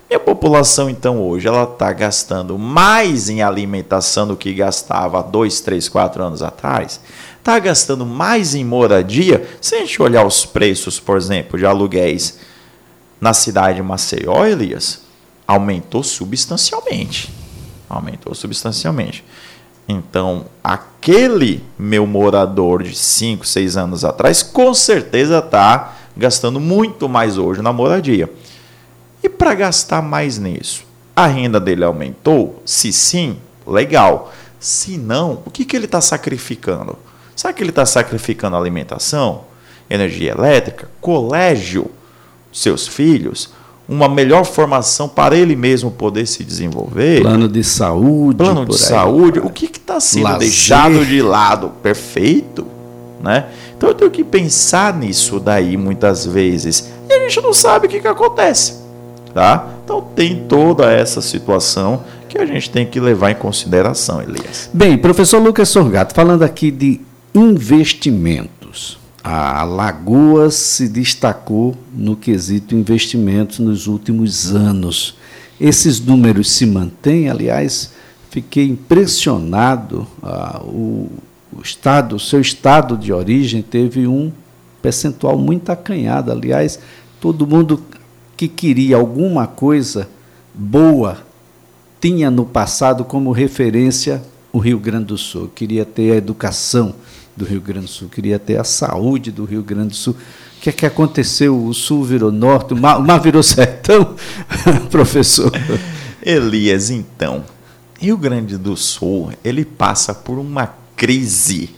Minha 0.09 0.19
população, 0.19 0.89
então, 0.89 1.21
hoje, 1.21 1.47
ela 1.47 1.63
está 1.63 1.93
gastando 1.93 2.57
mais 2.59 3.29
em 3.29 3.41
alimentação 3.41 4.27
do 4.27 4.35
que 4.35 4.53
gastava 4.53 5.23
dois, 5.23 5.61
três, 5.61 5.87
quatro 5.87 6.21
anos 6.21 6.41
atrás. 6.41 6.99
Está 7.39 7.57
gastando 7.59 8.05
mais 8.05 8.53
em 8.53 8.65
moradia. 8.65 9.47
Se 9.61 9.75
a 9.75 9.79
gente 9.79 10.01
olhar 10.01 10.25
os 10.25 10.45
preços, 10.45 10.99
por 10.99 11.17
exemplo, 11.17 11.57
de 11.57 11.65
aluguéis 11.65 12.39
na 13.21 13.33
cidade 13.33 13.77
de 13.77 13.83
Maceió, 13.83 14.45
Elias, 14.45 15.00
aumentou 15.51 16.01
substancialmente. 16.01 17.33
Aumentou 17.89 18.33
substancialmente. 18.33 19.23
Então, 19.87 20.45
aquele 20.63 21.61
meu 21.77 22.07
morador 22.07 22.83
de 22.83 22.95
5, 22.95 23.45
6 23.45 23.75
anos 23.75 24.05
atrás, 24.05 24.41
com 24.41 24.73
certeza 24.73 25.39
está 25.39 25.95
gastando 26.15 26.57
muito 26.57 27.09
mais 27.09 27.37
hoje 27.37 27.61
na 27.61 27.73
moradia. 27.73 28.31
E 29.21 29.27
para 29.27 29.53
gastar 29.53 30.01
mais 30.01 30.37
nisso, 30.37 30.85
a 31.13 31.27
renda 31.27 31.59
dele 31.59 31.83
aumentou? 31.83 32.61
Se 32.65 32.93
sim, 32.93 33.37
legal. 33.67 34.31
Se 34.57 34.97
não, 34.97 35.41
o 35.45 35.51
que, 35.51 35.65
que 35.65 35.75
ele 35.75 35.85
está 35.85 35.99
sacrificando? 35.99 36.97
Será 37.35 37.51
que 37.51 37.61
ele 37.61 37.71
está 37.71 37.85
sacrificando 37.85 38.55
alimentação, 38.55 39.43
energia 39.89 40.31
elétrica, 40.31 40.89
colégio, 41.01 41.91
seus 42.53 42.87
filhos? 42.87 43.51
Uma 43.91 44.07
melhor 44.07 44.45
formação 44.45 45.09
para 45.09 45.35
ele 45.35 45.53
mesmo 45.53 45.91
poder 45.91 46.25
se 46.25 46.45
desenvolver. 46.45 47.23
Plano 47.23 47.49
de 47.49 47.61
saúde. 47.61 48.37
Plano 48.37 48.65
de 48.65 48.71
aí, 48.71 48.77
saúde. 48.77 49.39
O 49.39 49.49
que 49.49 49.65
está 49.65 49.99
sendo 49.99 50.23
Lazer. 50.23 50.39
deixado 50.39 51.05
de 51.05 51.21
lado? 51.21 51.73
Perfeito. 51.83 52.65
Né? 53.21 53.47
Então 53.75 53.89
eu 53.89 53.93
tenho 53.93 54.09
que 54.09 54.23
pensar 54.23 54.97
nisso 54.97 55.41
daí 55.41 55.75
muitas 55.75 56.25
vezes. 56.25 56.89
E 57.09 57.13
a 57.13 57.19
gente 57.19 57.41
não 57.41 57.53
sabe 57.53 57.87
o 57.87 57.89
que, 57.89 57.99
que 57.99 58.07
acontece. 58.07 58.79
Tá? 59.33 59.67
Então 59.83 60.01
tem 60.15 60.45
toda 60.47 60.89
essa 60.89 61.21
situação 61.21 62.03
que 62.29 62.37
a 62.37 62.45
gente 62.45 62.69
tem 62.69 62.85
que 62.85 62.97
levar 62.97 63.31
em 63.31 63.35
consideração, 63.35 64.21
Elias. 64.21 64.69
Bem, 64.73 64.97
professor 64.97 65.39
Lucas 65.39 65.67
Sorgato, 65.67 66.15
falando 66.15 66.43
aqui 66.43 66.71
de 66.71 67.01
investimentos 67.35 69.00
a 69.23 69.63
Lagoas 69.63 70.55
se 70.55 70.87
destacou 70.87 71.75
no 71.93 72.15
quesito 72.15 72.75
investimentos 72.75 73.59
nos 73.59 73.87
últimos 73.87 74.53
anos. 74.53 75.15
Esses 75.59 75.99
números 75.99 76.49
se 76.49 76.65
mantêm, 76.65 77.29
aliás, 77.29 77.91
fiquei 78.31 78.67
impressionado. 78.67 80.07
Ah, 80.23 80.61
o, 80.63 81.07
o 81.53 81.61
estado, 81.61 82.15
o 82.15 82.19
seu 82.19 82.41
estado 82.41 82.97
de 82.97 83.13
origem 83.13 83.61
teve 83.61 84.07
um 84.07 84.31
percentual 84.81 85.37
muito 85.37 85.71
acanhado. 85.71 86.31
Aliás, 86.31 86.79
todo 87.19 87.45
mundo 87.45 87.83
que 88.35 88.47
queria 88.47 88.95
alguma 88.95 89.45
coisa 89.45 90.09
boa 90.53 91.19
tinha 91.99 92.31
no 92.31 92.43
passado 92.43 93.05
como 93.05 93.31
referência 93.31 94.23
o 94.51 94.57
Rio 94.57 94.79
Grande 94.79 95.05
do 95.05 95.17
Sul. 95.17 95.51
Queria 95.53 95.85
ter 95.85 96.13
a 96.13 96.15
educação 96.15 96.95
do 97.35 97.45
Rio 97.45 97.61
Grande 97.61 97.85
do 97.85 97.91
Sul, 97.91 98.09
queria 98.09 98.37
ter 98.37 98.57
a 98.59 98.63
saúde 98.63 99.31
do 99.31 99.45
Rio 99.45 99.63
Grande 99.63 99.89
do 99.89 99.95
Sul. 99.95 100.13
O 100.13 100.61
que 100.61 100.69
é 100.69 100.73
que 100.73 100.85
aconteceu? 100.85 101.65
O 101.65 101.73
Sul 101.73 102.03
virou 102.03 102.31
norte, 102.31 102.73
o 102.73 102.77
mar, 102.77 102.99
o 102.99 103.03
mar 103.03 103.19
virou 103.19 103.41
sertão, 103.41 104.15
professor? 104.91 105.51
Elias, 106.23 106.89
então, 106.89 107.43
Rio 107.99 108.17
Grande 108.17 108.57
do 108.57 108.77
Sul, 108.77 109.31
ele 109.43 109.65
passa 109.65 110.13
por 110.13 110.37
uma 110.37 110.75
crise 110.95 111.75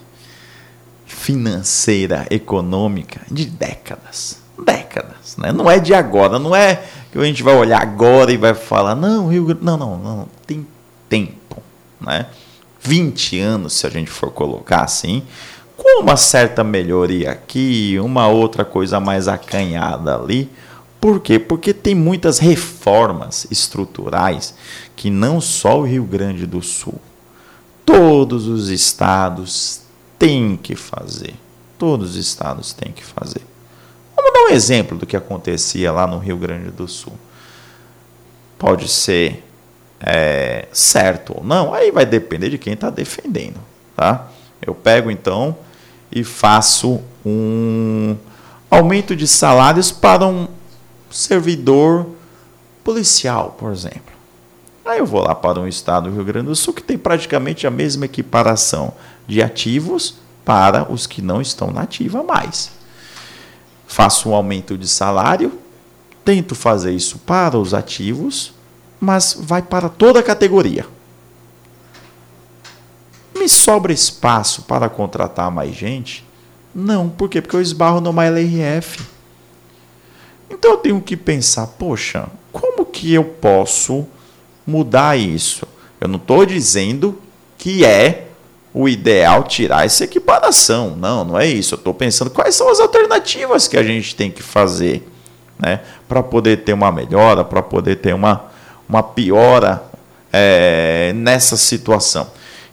financeira, 1.05 2.27
econômica 2.29 3.21
de 3.31 3.45
décadas. 3.45 4.39
Décadas, 4.57 5.37
né? 5.37 5.51
Não 5.51 5.71
é 5.71 5.79
de 5.79 5.93
agora, 5.93 6.37
não 6.37 6.55
é 6.55 6.83
que 7.11 7.17
a 7.17 7.23
gente 7.23 7.43
vai 7.43 7.55
olhar 7.55 7.81
agora 7.81 8.31
e 8.31 8.37
vai 8.37 8.53
falar, 8.53 8.95
não, 8.95 9.29
Rio 9.29 9.45
Grande, 9.45 9.63
não, 9.63 9.77
não, 9.77 9.97
não, 9.97 10.27
tem 10.45 10.67
tempo, 11.07 11.61
né? 12.01 12.25
20 12.83 13.39
anos, 13.39 13.73
se 13.73 13.87
a 13.87 13.89
gente 13.89 14.11
for 14.11 14.29
colocar 14.29 14.83
assim, 14.83 15.23
com 15.77 16.01
uma 16.01 16.17
certa 16.17 16.63
melhoria 16.63 17.31
aqui, 17.31 17.97
uma 17.99 18.27
outra 18.27 18.65
coisa 18.65 18.99
mais 18.99 19.27
acanhada 19.27 20.15
ali. 20.15 20.49
Por 20.99 21.19
quê? 21.19 21.39
Porque 21.39 21.73
tem 21.73 21.95
muitas 21.95 22.39
reformas 22.39 23.47
estruturais 23.49 24.53
que 24.95 25.09
não 25.09 25.41
só 25.41 25.79
o 25.79 25.83
Rio 25.83 26.03
Grande 26.03 26.45
do 26.45 26.61
Sul, 26.61 26.99
todos 27.85 28.47
os 28.47 28.69
estados 28.69 29.81
têm 30.19 30.57
que 30.57 30.75
fazer. 30.75 31.35
Todos 31.77 32.11
os 32.11 32.15
estados 32.15 32.71
têm 32.71 32.91
que 32.91 33.03
fazer. 33.03 33.41
Vamos 34.15 34.33
dar 34.33 34.45
um 34.45 34.55
exemplo 34.55 34.97
do 34.97 35.05
que 35.05 35.17
acontecia 35.17 35.91
lá 35.91 36.07
no 36.07 36.19
Rio 36.19 36.37
Grande 36.37 36.71
do 36.71 36.87
Sul. 36.87 37.13
Pode 38.57 38.87
ser 38.87 39.43
é, 40.03 40.67
certo 40.71 41.37
ou 41.37 41.43
não, 41.43 41.73
aí 41.73 41.91
vai 41.91 42.05
depender 42.05 42.49
de 42.49 42.57
quem 42.57 42.73
está 42.73 42.89
defendendo. 42.89 43.59
Tá? 43.95 44.27
Eu 44.61 44.75
pego 44.75 45.09
então 45.09 45.55
e 46.11 46.23
faço 46.23 47.01
um 47.25 48.15
aumento 48.69 49.15
de 49.15 49.27
salários 49.27 49.91
para 49.91 50.27
um 50.27 50.47
servidor 51.09 52.07
policial, 52.83 53.55
por 53.57 53.71
exemplo. 53.71 54.13
Aí 54.85 54.99
eu 54.99 55.05
vou 55.05 55.21
lá 55.21 55.33
para 55.33 55.59
um 55.59 55.67
estado 55.67 56.09
do 56.09 56.15
Rio 56.15 56.25
Grande 56.25 56.47
do 56.47 56.55
Sul 56.55 56.73
que 56.73 56.83
tem 56.83 56.97
praticamente 56.97 57.65
a 57.65 57.71
mesma 57.71 58.05
equiparação 58.05 58.93
de 59.25 59.41
ativos 59.41 60.15
para 60.43 60.91
os 60.91 61.07
que 61.07 61.21
não 61.21 61.41
estão 61.41 61.71
na 61.71 61.83
ativa 61.83 62.21
mais. 62.21 62.71
Faço 63.87 64.29
um 64.29 64.35
aumento 64.35 64.77
de 64.77 64.87
salário, 64.87 65.57
tento 66.25 66.53
fazer 66.53 66.91
isso 66.91 67.19
para 67.19 67.57
os 67.57 67.73
ativos, 67.73 68.53
mas 69.03 69.35
vai 69.39 69.61
para 69.61 69.89
toda 69.89 70.19
a 70.19 70.23
categoria 70.23 70.85
me 73.43 73.49
sobra 73.49 73.91
espaço 73.91 74.61
para 74.63 74.87
contratar 74.87 75.51
mais 75.51 75.75
gente? 75.75 76.23
Não, 76.73 77.09
por 77.09 77.29
quê? 77.29 77.41
Porque 77.41 77.55
eu 77.55 77.61
esbarro 77.61 77.99
numa 77.99 78.25
LRF. 78.25 79.03
Então 80.49 80.71
eu 80.71 80.77
tenho 80.77 81.01
que 81.01 81.17
pensar, 81.17 81.67
poxa, 81.67 82.27
como 82.51 82.85
que 82.85 83.13
eu 83.13 83.23
posso 83.25 84.07
mudar 84.65 85.17
isso? 85.17 85.67
Eu 85.99 86.07
não 86.07 86.15
estou 86.15 86.45
dizendo 86.45 87.19
que 87.57 87.83
é 87.83 88.27
o 88.73 88.87
ideal 88.87 89.43
tirar 89.43 89.85
essa 89.85 90.05
equiparação. 90.05 90.95
Não, 90.95 91.25
não 91.25 91.39
é 91.39 91.45
isso. 91.45 91.75
Eu 91.75 91.77
estou 91.77 91.93
pensando 91.93 92.31
quais 92.31 92.55
são 92.55 92.69
as 92.69 92.79
alternativas 92.79 93.67
que 93.67 93.77
a 93.77 93.83
gente 93.83 94.15
tem 94.15 94.31
que 94.31 94.41
fazer 94.41 95.07
né, 95.59 95.81
para 96.07 96.23
poder 96.23 96.63
ter 96.63 96.73
uma 96.73 96.91
melhora, 96.91 97.43
para 97.43 97.61
poder 97.61 97.97
ter 97.97 98.13
uma, 98.13 98.45
uma 98.93 99.01
piora 99.01 99.83
é, 100.31 101.11
nessa 101.15 101.57
situação. 101.57 102.27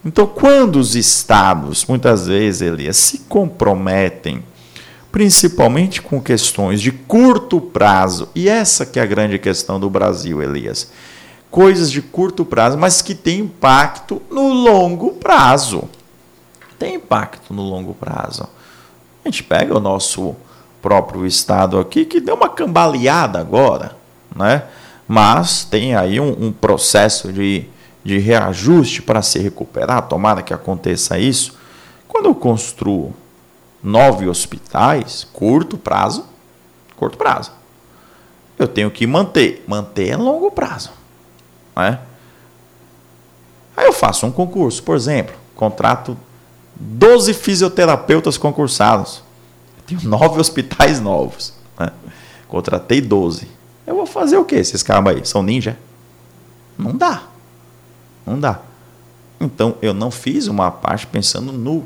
Então, 0.05 0.27
quando 0.27 0.77
os 0.77 0.95
estados, 0.95 1.87
muitas 1.87 2.27
vezes, 2.27 2.61
Elias, 2.61 2.97
se 2.97 3.19
comprometem, 3.21 4.45
principalmente 5.11 6.01
com 6.01 6.21
questões 6.21 6.81
de 6.81 6.93
curto 6.93 7.61
prazo, 7.61 8.29
e 8.35 8.49
essa 8.49 8.85
que 8.85 8.99
é 8.99 9.03
a 9.03 9.07
grande 9.07 9.39
questão 9.39 9.81
do 9.81 9.89
Brasil, 9.89 10.43
Elias, 10.43 10.91
coisas 11.51 11.91
de 11.91 12.01
curto 12.01 12.45
prazo, 12.45 12.79
mas 12.79 13.03
que 13.03 13.15
tem 13.15 13.41
impacto 13.41 14.23
no 14.31 14.49
longo 14.49 15.13
prazo. 15.13 15.85
Tem 16.79 16.95
impacto 16.95 17.53
no 17.53 17.63
longo 17.63 17.93
prazo. 17.95 18.47
A 19.25 19.29
gente 19.29 19.43
pega 19.43 19.77
o 19.77 19.81
nosso 19.81 20.35
próprio 20.81 21.27
estado 21.27 21.79
aqui, 21.79 22.05
que 22.05 22.21
deu 22.21 22.35
uma 22.35 22.49
cambaleada 22.49 23.39
agora, 23.39 23.97
né? 24.35 24.63
Mas 25.11 25.65
tem 25.65 25.97
aí 25.97 26.21
um, 26.21 26.47
um 26.47 26.53
processo 26.53 27.33
de 27.33 27.69
de 28.03 28.19
reajuste 28.19 29.03
para 29.03 29.23
se 29.23 29.39
recuperar, 29.39 30.09
tomara 30.09 30.43
que 30.43 30.55
aconteça 30.55 31.19
isso. 31.19 31.59
Quando 32.09 32.27
eu 32.27 32.35
construo 32.35 33.15
nove 33.83 34.29
hospitais, 34.29 35.27
curto 35.33 35.77
prazo, 35.77 36.25
curto 36.97 37.17
prazo, 37.17 37.53
eu 38.59 38.67
tenho 38.67 38.91
que 38.91 39.07
manter. 39.07 39.65
Manter 39.67 40.11
é 40.11 40.17
longo 40.17 40.51
prazo. 40.51 40.91
Né? 41.77 41.99
Aí 43.77 43.87
eu 43.87 43.93
faço 43.93 44.27
um 44.27 44.33
concurso, 44.33 44.83
por 44.83 44.97
exemplo, 44.97 45.35
contrato 45.55 46.17
12 46.75 47.35
fisioterapeutas 47.35 48.37
concursados. 48.39 49.23
Eu 49.77 49.83
tenho 49.99 50.11
nove 50.11 50.41
hospitais 50.41 51.01
novos. 51.01 51.55
Né? 51.79 51.91
Contratei 52.49 53.01
12. 53.01 53.60
Eu 53.91 53.97
vou 53.97 54.07
fazer 54.07 54.37
o 54.37 54.45
que 54.45 54.55
esses 54.55 54.85
caras 54.85 55.17
aí? 55.17 55.27
São 55.27 55.43
ninja? 55.43 55.77
Não 56.79 56.97
dá. 56.97 57.25
Não 58.25 58.39
dá. 58.39 58.61
Então, 59.41 59.75
eu 59.83 59.93
não 59.93 60.13
fiz 60.13 60.47
uma 60.47 60.71
parte 60.71 61.09
pensando 61.09 61.51
no 61.51 61.83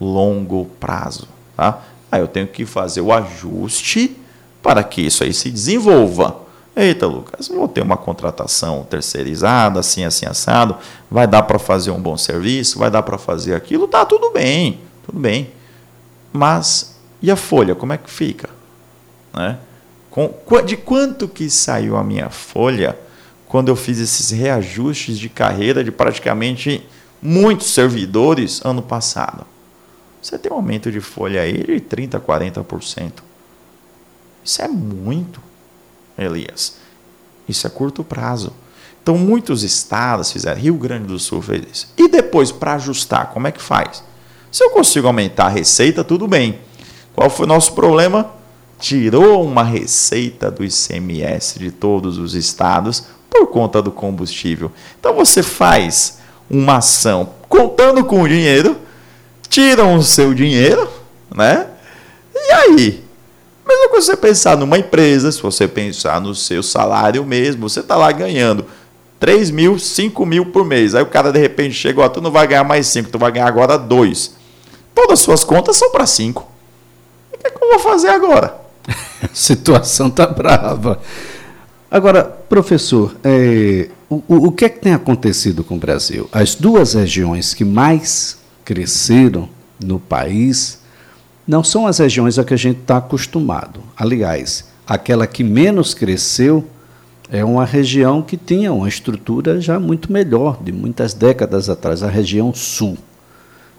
longo 0.00 0.64
prazo. 0.80 1.28
Tá? 1.54 1.82
Aí 2.10 2.22
eu 2.22 2.26
tenho 2.26 2.46
que 2.46 2.64
fazer 2.64 3.02
o 3.02 3.12
ajuste 3.12 4.16
para 4.62 4.82
que 4.82 5.02
isso 5.02 5.24
aí 5.24 5.34
se 5.34 5.50
desenvolva. 5.50 6.36
Eita, 6.74 7.06
Lucas, 7.06 7.48
vou 7.48 7.68
ter 7.68 7.82
uma 7.82 7.98
contratação 7.98 8.82
terceirizada, 8.88 9.78
assim, 9.78 10.04
assim, 10.04 10.24
assado. 10.24 10.78
Vai 11.10 11.26
dar 11.26 11.42
para 11.42 11.58
fazer 11.58 11.90
um 11.90 12.00
bom 12.00 12.16
serviço, 12.16 12.78
vai 12.78 12.90
dar 12.90 13.02
para 13.02 13.18
fazer 13.18 13.54
aquilo, 13.54 13.86
tá 13.86 14.06
tudo 14.06 14.30
bem, 14.30 14.80
tudo 15.04 15.18
bem. 15.18 15.50
Mas 16.32 16.96
e 17.20 17.30
a 17.30 17.36
folha, 17.36 17.74
como 17.74 17.92
é 17.92 17.98
que 17.98 18.10
fica? 18.10 18.48
Né? 19.34 19.58
De 20.64 20.76
quanto 20.76 21.26
que 21.28 21.48
saiu 21.48 21.96
a 21.96 22.04
minha 22.04 22.30
folha? 22.30 22.98
quando 23.52 23.68
eu 23.68 23.76
fiz 23.76 23.98
esses 23.98 24.30
reajustes 24.30 25.18
de 25.18 25.28
carreira 25.28 25.84
de 25.84 25.92
praticamente 25.92 26.82
muitos 27.20 27.74
servidores 27.74 28.64
ano 28.64 28.80
passado. 28.80 29.44
Você 30.22 30.38
tem 30.38 30.50
um 30.50 30.54
aumento 30.54 30.90
de 30.90 31.02
folha 31.02 31.42
aí 31.42 31.62
de 31.62 31.78
30%, 31.78 32.18
40%. 32.18 33.12
Isso 34.42 34.62
é 34.62 34.66
muito, 34.68 35.38
Elias. 36.16 36.78
Isso 37.46 37.66
é 37.66 37.70
curto 37.70 38.02
prazo. 38.02 38.54
Então, 39.02 39.18
muitos 39.18 39.62
estados 39.62 40.32
fizeram, 40.32 40.58
Rio 40.58 40.74
Grande 40.76 41.08
do 41.08 41.18
Sul 41.18 41.42
fez 41.42 41.62
isso. 41.70 41.92
E 41.98 42.08
depois, 42.08 42.50
para 42.50 42.76
ajustar, 42.76 43.32
como 43.34 43.48
é 43.48 43.52
que 43.52 43.60
faz? 43.60 44.02
Se 44.50 44.64
eu 44.64 44.70
consigo 44.70 45.08
aumentar 45.08 45.44
a 45.44 45.50
receita, 45.50 46.02
tudo 46.02 46.26
bem. 46.26 46.58
Qual 47.14 47.28
foi 47.28 47.44
o 47.44 47.48
nosso 47.48 47.74
problema? 47.74 48.32
Tirou 48.82 49.46
uma 49.46 49.62
receita 49.62 50.50
do 50.50 50.64
ICMS 50.64 51.56
de 51.56 51.70
todos 51.70 52.18
os 52.18 52.34
estados 52.34 53.04
por 53.30 53.46
conta 53.46 53.80
do 53.80 53.92
combustível. 53.92 54.72
Então 54.98 55.14
você 55.14 55.40
faz 55.40 56.18
uma 56.50 56.78
ação 56.78 57.30
contando 57.48 58.04
com 58.04 58.22
o 58.22 58.28
dinheiro, 58.28 58.76
tiram 59.48 59.94
o 59.94 60.02
seu 60.02 60.34
dinheiro, 60.34 60.88
né? 61.32 61.68
E 62.34 62.52
aí? 62.52 63.04
Mesmo 63.64 63.88
que 63.88 63.94
você 64.00 64.16
pensar 64.16 64.56
numa 64.56 64.76
empresa, 64.76 65.30
se 65.30 65.40
você 65.40 65.68
pensar 65.68 66.20
no 66.20 66.34
seu 66.34 66.60
salário 66.60 67.24
mesmo, 67.24 67.68
você 67.68 67.78
está 67.78 67.94
lá 67.94 68.10
ganhando 68.10 68.66
3 69.20 69.52
mil, 69.52 69.78
5 69.78 70.26
mil 70.26 70.46
por 70.46 70.64
mês. 70.64 70.96
Aí 70.96 71.04
o 71.04 71.06
cara 71.06 71.30
de 71.30 71.38
repente 71.38 71.76
chega, 71.76 72.00
ó, 72.00 72.08
tu 72.08 72.20
não 72.20 72.32
vai 72.32 72.48
ganhar 72.48 72.64
mais 72.64 72.88
5, 72.88 73.10
tu 73.10 73.18
vai 73.20 73.30
ganhar 73.30 73.46
agora 73.46 73.78
2. 73.78 74.34
Todas 74.92 75.12
as 75.12 75.20
suas 75.20 75.44
contas 75.44 75.76
são 75.76 75.92
para 75.92 76.04
5. 76.04 76.42
O 76.42 77.38
que, 77.38 77.46
é 77.46 77.50
que 77.50 77.64
eu 77.64 77.70
vou 77.70 77.78
fazer 77.78 78.08
agora? 78.08 78.61
A 78.88 79.28
situação 79.32 80.10
tá 80.10 80.26
brava. 80.26 81.00
Agora, 81.90 82.24
professor, 82.24 83.14
é, 83.22 83.88
o, 84.08 84.22
o 84.28 84.52
que 84.52 84.64
é 84.64 84.68
que 84.68 84.80
tem 84.80 84.94
acontecido 84.94 85.62
com 85.62 85.76
o 85.76 85.78
Brasil? 85.78 86.28
As 86.32 86.54
duas 86.54 86.94
regiões 86.94 87.54
que 87.54 87.64
mais 87.64 88.38
cresceram 88.64 89.48
no 89.82 89.98
país 89.98 90.80
não 91.46 91.62
são 91.62 91.86
as 91.86 91.98
regiões 91.98 92.38
a 92.38 92.44
que 92.44 92.54
a 92.54 92.56
gente 92.58 92.80
está 92.80 92.96
acostumado. 92.96 93.80
Aliás, 93.96 94.64
aquela 94.86 95.26
que 95.26 95.42
menos 95.42 95.92
cresceu 95.92 96.66
é 97.30 97.44
uma 97.44 97.64
região 97.64 98.22
que 98.22 98.36
tinha 98.36 98.72
uma 98.72 98.88
estrutura 98.88 99.60
já 99.60 99.80
muito 99.80 100.12
melhor, 100.12 100.62
de 100.62 100.70
muitas 100.70 101.14
décadas 101.14 101.68
atrás, 101.68 102.02
a 102.02 102.08
região 102.08 102.52
sul. 102.54 102.96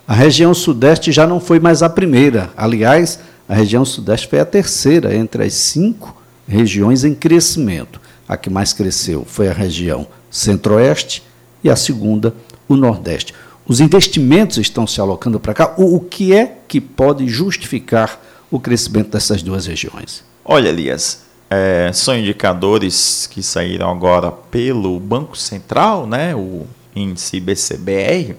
A 0.07 0.13
região 0.13 0.53
sudeste 0.53 1.11
já 1.11 1.25
não 1.25 1.39
foi 1.39 1.59
mais 1.59 1.81
a 1.81 1.89
primeira. 1.89 2.49
Aliás, 2.57 3.19
a 3.47 3.53
região 3.53 3.83
sudeste 3.83 4.27
foi 4.27 4.39
a 4.39 4.45
terceira 4.45 5.15
entre 5.15 5.43
as 5.43 5.53
cinco 5.53 6.21
regiões 6.47 7.03
em 7.03 7.13
crescimento. 7.13 7.99
A 8.27 8.37
que 8.37 8.49
mais 8.49 8.71
cresceu 8.71 9.25
foi 9.25 9.49
a 9.49 9.53
região 9.53 10.07
centro-oeste 10.31 11.23
e 11.63 11.69
a 11.69 11.75
segunda, 11.75 12.33
o 12.67 12.75
nordeste. 12.75 13.33
Os 13.65 13.79
investimentos 13.79 14.57
estão 14.57 14.85
se 14.87 14.99
alocando 14.99 15.39
para 15.39 15.53
cá. 15.53 15.73
O, 15.77 15.99
que 15.99 16.33
é 16.33 16.57
que 16.67 16.81
pode 16.81 17.27
justificar 17.27 18.19
o 18.49 18.59
crescimento 18.59 19.11
dessas 19.11 19.41
duas 19.41 19.65
regiões? 19.65 20.23
Olha, 20.43 20.69
Elias, 20.69 21.21
é, 21.49 21.91
são 21.93 22.17
indicadores 22.17 23.27
que 23.27 23.41
saíram 23.41 23.89
agora 23.89 24.31
pelo 24.31 24.99
Banco 24.99 25.37
Central, 25.37 26.07
né, 26.07 26.35
o 26.35 26.65
índice 26.95 27.39
BCBR, 27.39 28.35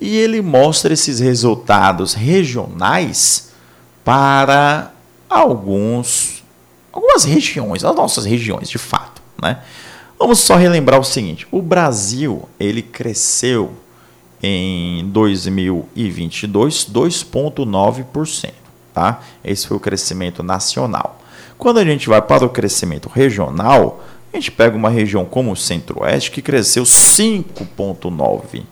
e 0.00 0.16
ele 0.16 0.40
mostra 0.40 0.92
esses 0.92 1.18
resultados 1.18 2.14
regionais 2.14 3.47
para 4.08 4.90
alguns, 5.28 6.42
algumas 6.90 7.24
regiões, 7.24 7.84
as 7.84 7.94
nossas 7.94 8.24
regiões, 8.24 8.70
de 8.70 8.78
fato. 8.78 9.20
Né? 9.42 9.58
Vamos 10.18 10.38
só 10.38 10.56
relembrar 10.56 10.98
o 10.98 11.04
seguinte: 11.04 11.46
o 11.52 11.60
Brasil 11.60 12.48
ele 12.58 12.80
cresceu 12.80 13.74
em 14.42 15.06
2022 15.10 16.88
2,9%. 16.90 18.52
Tá? 18.94 19.20
Esse 19.44 19.66
foi 19.66 19.76
o 19.76 19.80
crescimento 19.80 20.42
nacional. 20.42 21.20
Quando 21.58 21.76
a 21.76 21.84
gente 21.84 22.08
vai 22.08 22.22
para 22.22 22.46
o 22.46 22.48
crescimento 22.48 23.10
regional, 23.10 24.02
a 24.32 24.36
gente 24.38 24.50
pega 24.50 24.74
uma 24.74 24.88
região 24.88 25.26
como 25.26 25.52
o 25.52 25.56
Centro-Oeste 25.56 26.30
que 26.30 26.40
cresceu 26.40 26.84
5,9%. 26.84 28.62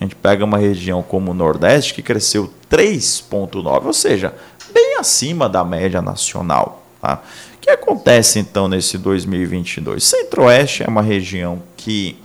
A 0.00 0.04
gente 0.04 0.16
pega 0.16 0.44
uma 0.44 0.56
região 0.56 1.02
como 1.02 1.30
o 1.30 1.34
Nordeste 1.34 1.92
que 1.92 2.02
cresceu 2.02 2.50
3,9%, 2.70 3.84
ou 3.84 3.92
seja, 3.92 4.34
bem 4.72 4.96
acima 4.98 5.46
da 5.46 5.62
média 5.62 6.00
nacional. 6.00 6.86
Tá? 7.02 7.22
O 7.54 7.58
que 7.58 7.68
acontece 7.68 8.38
então 8.38 8.66
nesse 8.66 8.96
2022? 8.96 10.02
Centro-Oeste 10.02 10.82
é 10.84 10.88
uma 10.88 11.02
região 11.02 11.62
que 11.76 12.16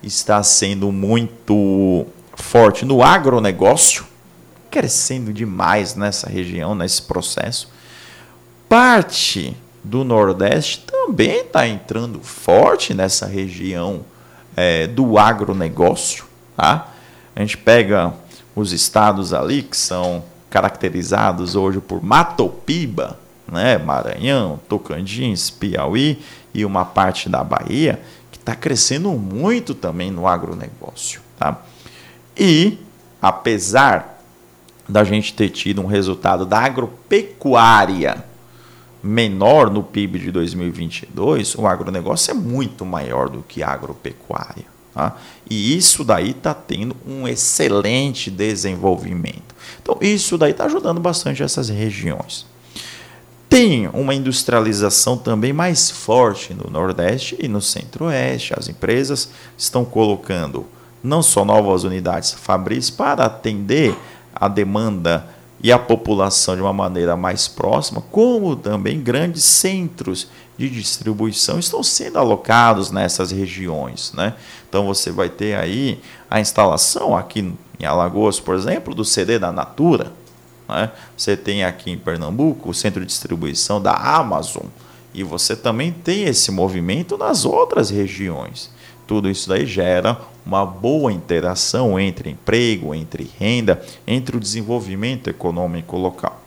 está 0.00 0.42
sendo 0.44 0.92
muito 0.92 2.06
forte 2.36 2.84
no 2.84 3.02
agronegócio, 3.02 4.04
crescendo 4.70 5.32
demais 5.32 5.96
nessa 5.96 6.28
região, 6.28 6.74
nesse 6.74 7.02
processo. 7.02 7.68
Parte 8.68 9.56
do 9.82 10.04
Nordeste 10.04 10.84
também 10.86 11.40
está 11.40 11.66
entrando 11.66 12.20
forte 12.20 12.94
nessa 12.94 13.26
região 13.26 14.04
é, 14.56 14.86
do 14.86 15.18
agronegócio. 15.18 16.24
Tá? 16.56 16.93
A 17.34 17.40
gente 17.40 17.56
pega 17.56 18.12
os 18.54 18.72
estados 18.72 19.32
ali 19.32 19.62
que 19.62 19.76
são 19.76 20.24
caracterizados 20.48 21.56
hoje 21.56 21.80
por 21.80 22.02
Matopiba, 22.02 23.18
né? 23.50 23.76
Maranhão, 23.78 24.60
Tocantins, 24.68 25.50
Piauí 25.50 26.22
e 26.54 26.64
uma 26.64 26.84
parte 26.84 27.28
da 27.28 27.42
Bahia, 27.42 28.00
que 28.30 28.38
está 28.38 28.54
crescendo 28.54 29.10
muito 29.10 29.74
também 29.74 30.10
no 30.10 30.26
agronegócio. 30.28 31.20
Tá? 31.38 31.60
E, 32.36 32.78
apesar 33.20 34.20
da 34.88 35.02
gente 35.02 35.34
ter 35.34 35.48
tido 35.50 35.82
um 35.82 35.86
resultado 35.86 36.46
da 36.46 36.60
agropecuária 36.60 38.24
menor 39.02 39.70
no 39.70 39.82
PIB 39.82 40.18
de 40.18 40.30
2022, 40.30 41.56
o 41.56 41.66
agronegócio 41.66 42.30
é 42.30 42.34
muito 42.34 42.84
maior 42.84 43.28
do 43.28 43.42
que 43.42 43.62
a 43.62 43.70
agropecuária. 43.70 44.73
Tá? 44.94 45.16
E 45.50 45.76
isso 45.76 46.04
daí 46.04 46.30
está 46.30 46.54
tendo 46.54 46.96
um 47.06 47.26
excelente 47.26 48.30
desenvolvimento. 48.30 49.54
Então, 49.82 49.98
isso 50.00 50.38
daí 50.38 50.52
está 50.52 50.66
ajudando 50.66 51.00
bastante 51.00 51.42
essas 51.42 51.68
regiões. 51.68 52.46
Tem 53.48 53.88
uma 53.88 54.14
industrialização 54.14 55.16
também 55.16 55.52
mais 55.52 55.90
forte 55.90 56.54
no 56.54 56.70
Nordeste 56.70 57.36
e 57.40 57.48
no 57.48 57.60
Centro-Oeste. 57.60 58.54
As 58.56 58.68
empresas 58.68 59.28
estão 59.58 59.84
colocando 59.84 60.66
não 61.02 61.22
só 61.22 61.44
novas 61.44 61.84
unidades 61.84 62.32
fabris 62.32 62.88
para 62.88 63.24
atender 63.24 63.94
a 64.34 64.48
demanda 64.48 65.28
e 65.64 65.72
a 65.72 65.78
população 65.78 66.54
de 66.54 66.60
uma 66.60 66.74
maneira 66.74 67.16
mais 67.16 67.48
próxima, 67.48 68.02
como 68.10 68.54
também 68.54 69.02
grandes 69.02 69.44
centros 69.44 70.28
de 70.58 70.68
distribuição 70.68 71.58
estão 71.58 71.82
sendo 71.82 72.18
alocados 72.18 72.90
nessas 72.90 73.30
regiões. 73.30 74.12
Né? 74.12 74.34
Então 74.68 74.84
você 74.84 75.10
vai 75.10 75.30
ter 75.30 75.56
aí 75.56 75.98
a 76.30 76.38
instalação 76.38 77.16
aqui 77.16 77.54
em 77.80 77.84
Alagoas, 77.86 78.38
por 78.38 78.54
exemplo, 78.54 78.94
do 78.94 79.06
CD 79.06 79.38
da 79.38 79.50
Natura. 79.50 80.12
Né? 80.68 80.90
Você 81.16 81.34
tem 81.34 81.64
aqui 81.64 81.90
em 81.90 81.96
Pernambuco 81.96 82.68
o 82.68 82.74
centro 82.74 83.00
de 83.00 83.06
distribuição 83.06 83.80
da 83.80 83.94
Amazon. 83.94 84.66
E 85.14 85.22
você 85.22 85.56
também 85.56 85.90
tem 85.92 86.24
esse 86.24 86.50
movimento 86.50 87.16
nas 87.16 87.46
outras 87.46 87.88
regiões. 87.88 88.70
Tudo 89.06 89.30
isso 89.30 89.48
daí 89.48 89.66
gera 89.66 90.18
uma 90.44 90.64
boa 90.64 91.12
interação 91.12 91.98
entre 91.98 92.30
emprego, 92.30 92.94
entre 92.94 93.30
renda, 93.38 93.82
entre 94.06 94.36
o 94.36 94.40
desenvolvimento 94.40 95.28
econômico 95.28 95.96
local. 95.96 96.42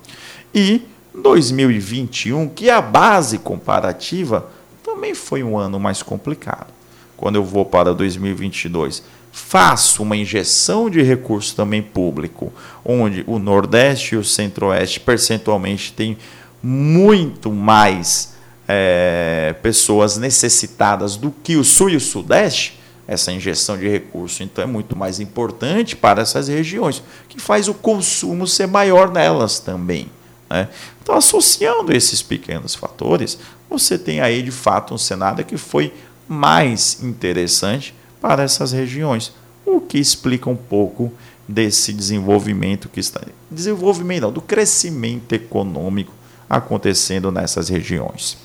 E 0.53 0.81
2021, 1.13 2.49
que 2.49 2.69
é 2.69 2.73
a 2.73 2.81
base 2.81 3.39
comparativa, 3.39 4.49
também 4.83 5.13
foi 5.13 5.43
um 5.43 5.57
ano 5.57 5.79
mais 5.79 6.01
complicado. 6.01 6.67
Quando 7.15 7.35
eu 7.35 7.43
vou 7.43 7.65
para 7.65 7.93
2022, 7.93 9.03
faço 9.31 10.03
uma 10.03 10.15
injeção 10.15 10.89
de 10.89 11.01
recurso 11.01 11.55
também 11.55 11.81
público, 11.81 12.51
onde 12.85 13.23
o 13.27 13.39
Nordeste 13.39 14.15
e 14.15 14.17
o 14.17 14.23
Centro-Oeste 14.23 14.99
percentualmente 14.99 15.93
têm 15.93 16.17
muito 16.61 17.51
mais 17.51 18.36
é, 18.67 19.55
pessoas 19.61 20.17
necessitadas 20.17 21.15
do 21.15 21.31
que 21.31 21.55
o 21.55 21.63
Sul 21.63 21.91
e 21.91 21.95
o 21.95 22.01
Sudeste, 22.01 22.79
essa 23.07 23.31
injeção 23.31 23.77
de 23.77 23.87
recurso 23.87 24.43
então 24.43 24.61
é 24.63 24.67
muito 24.67 24.95
mais 24.95 25.19
importante 25.19 25.95
para 25.95 26.21
essas 26.21 26.49
regiões, 26.49 27.01
que 27.29 27.39
faz 27.39 27.67
o 27.67 27.73
consumo 27.73 28.45
ser 28.45 28.67
maior 28.67 29.11
nelas 29.11 29.59
também. 29.59 30.09
Né? 30.49 30.67
Então, 31.01 31.15
associando 31.15 31.95
esses 31.95 32.21
pequenos 32.21 32.75
fatores, 32.75 33.39
você 33.69 33.97
tem 33.97 34.19
aí 34.19 34.41
de 34.41 34.51
fato 34.51 34.93
um 34.93 34.97
cenário 34.97 35.45
que 35.45 35.57
foi 35.57 35.93
mais 36.27 37.01
interessante 37.01 37.93
para 38.19 38.43
essas 38.43 38.73
regiões, 38.73 39.31
o 39.65 39.79
que 39.79 39.97
explica 39.97 40.49
um 40.49 40.55
pouco 40.55 41.11
desse 41.47 41.93
desenvolvimento 41.93 42.89
que 42.89 42.99
está 42.99 43.21
desenvolvimento 43.49 44.23
não, 44.23 44.31
do 44.31 44.41
crescimento 44.41 45.33
econômico 45.33 46.13
acontecendo 46.49 47.31
nessas 47.31 47.69
regiões. 47.69 48.37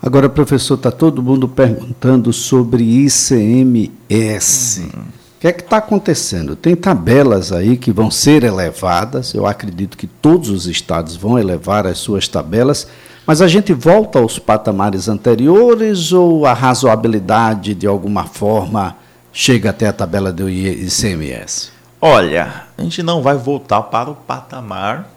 Agora, 0.00 0.28
professor, 0.28 0.74
está 0.74 0.90
todo 0.90 1.22
mundo 1.22 1.48
perguntando 1.48 2.32
sobre 2.32 2.84
ICMS. 3.04 4.80
Uhum. 4.80 5.02
O 5.38 5.40
que 5.40 5.46
é 5.46 5.52
que 5.52 5.62
está 5.62 5.76
acontecendo? 5.76 6.56
Tem 6.56 6.74
tabelas 6.74 7.52
aí 7.52 7.76
que 7.76 7.92
vão 7.92 8.10
ser 8.10 8.42
elevadas, 8.42 9.34
eu 9.34 9.46
acredito 9.46 9.96
que 9.96 10.06
todos 10.06 10.50
os 10.50 10.66
estados 10.66 11.14
vão 11.14 11.38
elevar 11.38 11.86
as 11.86 11.98
suas 11.98 12.26
tabelas, 12.26 12.88
mas 13.24 13.40
a 13.40 13.46
gente 13.46 13.72
volta 13.72 14.18
aos 14.18 14.38
patamares 14.38 15.08
anteriores 15.08 16.12
ou 16.12 16.44
a 16.44 16.52
razoabilidade, 16.52 17.74
de 17.74 17.86
alguma 17.86 18.24
forma, 18.24 18.96
chega 19.32 19.70
até 19.70 19.86
a 19.86 19.92
tabela 19.92 20.32
do 20.32 20.50
ICMS? 20.50 21.70
Olha, 22.00 22.64
a 22.76 22.82
gente 22.82 23.02
não 23.02 23.22
vai 23.22 23.36
voltar 23.36 23.82
para 23.82 24.10
o 24.10 24.16
patamar 24.16 25.08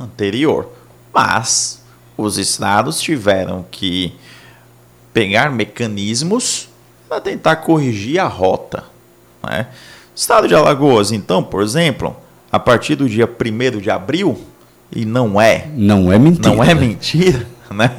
anterior, 0.00 0.70
mas 1.12 1.77
os 2.18 2.36
estados 2.36 3.00
tiveram 3.00 3.64
que 3.70 4.12
pegar 5.14 5.50
mecanismos 5.52 6.68
para 7.08 7.20
tentar 7.20 7.56
corrigir 7.56 8.18
a 8.18 8.26
rota. 8.26 8.84
Né? 9.42 9.68
Estado 10.14 10.48
de 10.48 10.54
Alagoas, 10.54 11.12
então, 11.12 11.44
por 11.44 11.62
exemplo, 11.62 12.16
a 12.50 12.58
partir 12.58 12.96
do 12.96 13.08
dia 13.08 13.26
1 13.26 13.80
de 13.80 13.88
abril, 13.88 14.36
e 14.90 15.04
não 15.04 15.40
é. 15.40 15.68
Não 15.74 16.12
é 16.12 16.18
mentira. 16.18 16.54
Não 16.54 16.64
é 16.64 16.74
mentira, 16.74 17.46
né? 17.70 17.98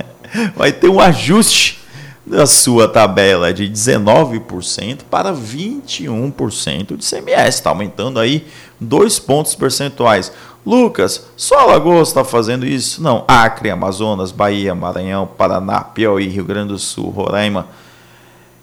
Vai 0.55 0.73
ter 0.73 0.89
um 0.89 0.99
ajuste 0.99 1.79
da 2.25 2.45
sua 2.45 2.87
tabela 2.87 3.53
de 3.53 3.67
19% 3.67 4.99
para 5.09 5.33
21% 5.33 6.97
de 6.97 7.05
CMS. 7.05 7.55
Está 7.55 7.69
aumentando 7.69 8.19
aí 8.19 8.45
dois 8.79 9.17
pontos 9.17 9.55
percentuais. 9.55 10.31
Lucas, 10.65 11.25
só 11.37 11.59
Alagoas 11.59 12.09
está 12.09 12.23
fazendo 12.23 12.65
isso? 12.65 13.01
Não. 13.01 13.23
Acre, 13.27 13.69
Amazonas, 13.69 14.31
Bahia, 14.31 14.75
Maranhão, 14.75 15.25
Paraná, 15.25 15.81
Piauí, 15.81 16.27
Rio 16.27 16.45
Grande 16.45 16.73
do 16.73 16.79
Sul, 16.79 17.09
Roraima, 17.09 17.67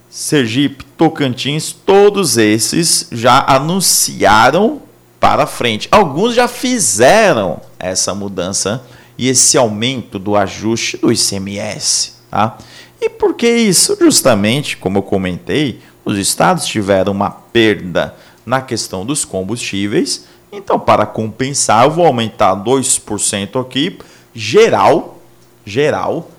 Sergipe, 0.09 0.85
Tocantins, 0.97 1.73
todos 1.73 2.37
esses 2.37 3.09
já 3.11 3.45
anunciaram 3.49 4.83
para 5.19 5.47
frente. 5.47 5.89
Alguns 5.91 6.35
já 6.35 6.47
fizeram 6.47 7.61
essa 7.79 8.15
mudança 8.15 8.85
e 9.19 9.29
esse 9.29 9.57
aumento 9.57 10.19
do 10.19 10.37
ajuste 10.37 10.97
do 10.97 11.11
ICMS. 11.13 12.15
Tá? 12.31 12.57
E 13.01 13.09
por 13.09 13.35
que 13.35 13.49
isso? 13.49 13.97
Justamente, 14.01 14.77
como 14.77 14.99
eu 14.99 15.03
comentei, 15.03 15.81
os 16.05 16.19
estados 16.19 16.67
tiveram 16.67 17.13
uma 17.13 17.31
perda 17.31 18.15
na 18.45 18.61
questão 18.61 19.05
dos 19.05 19.25
combustíveis. 19.25 20.27
Então, 20.51 20.79
para 20.79 21.05
compensar, 21.05 21.85
eu 21.85 21.91
vou 21.91 22.07
aumentar 22.07 22.55
2% 22.57 23.61
aqui, 23.61 23.99
geral, 24.35 25.21
geral, 25.65 26.31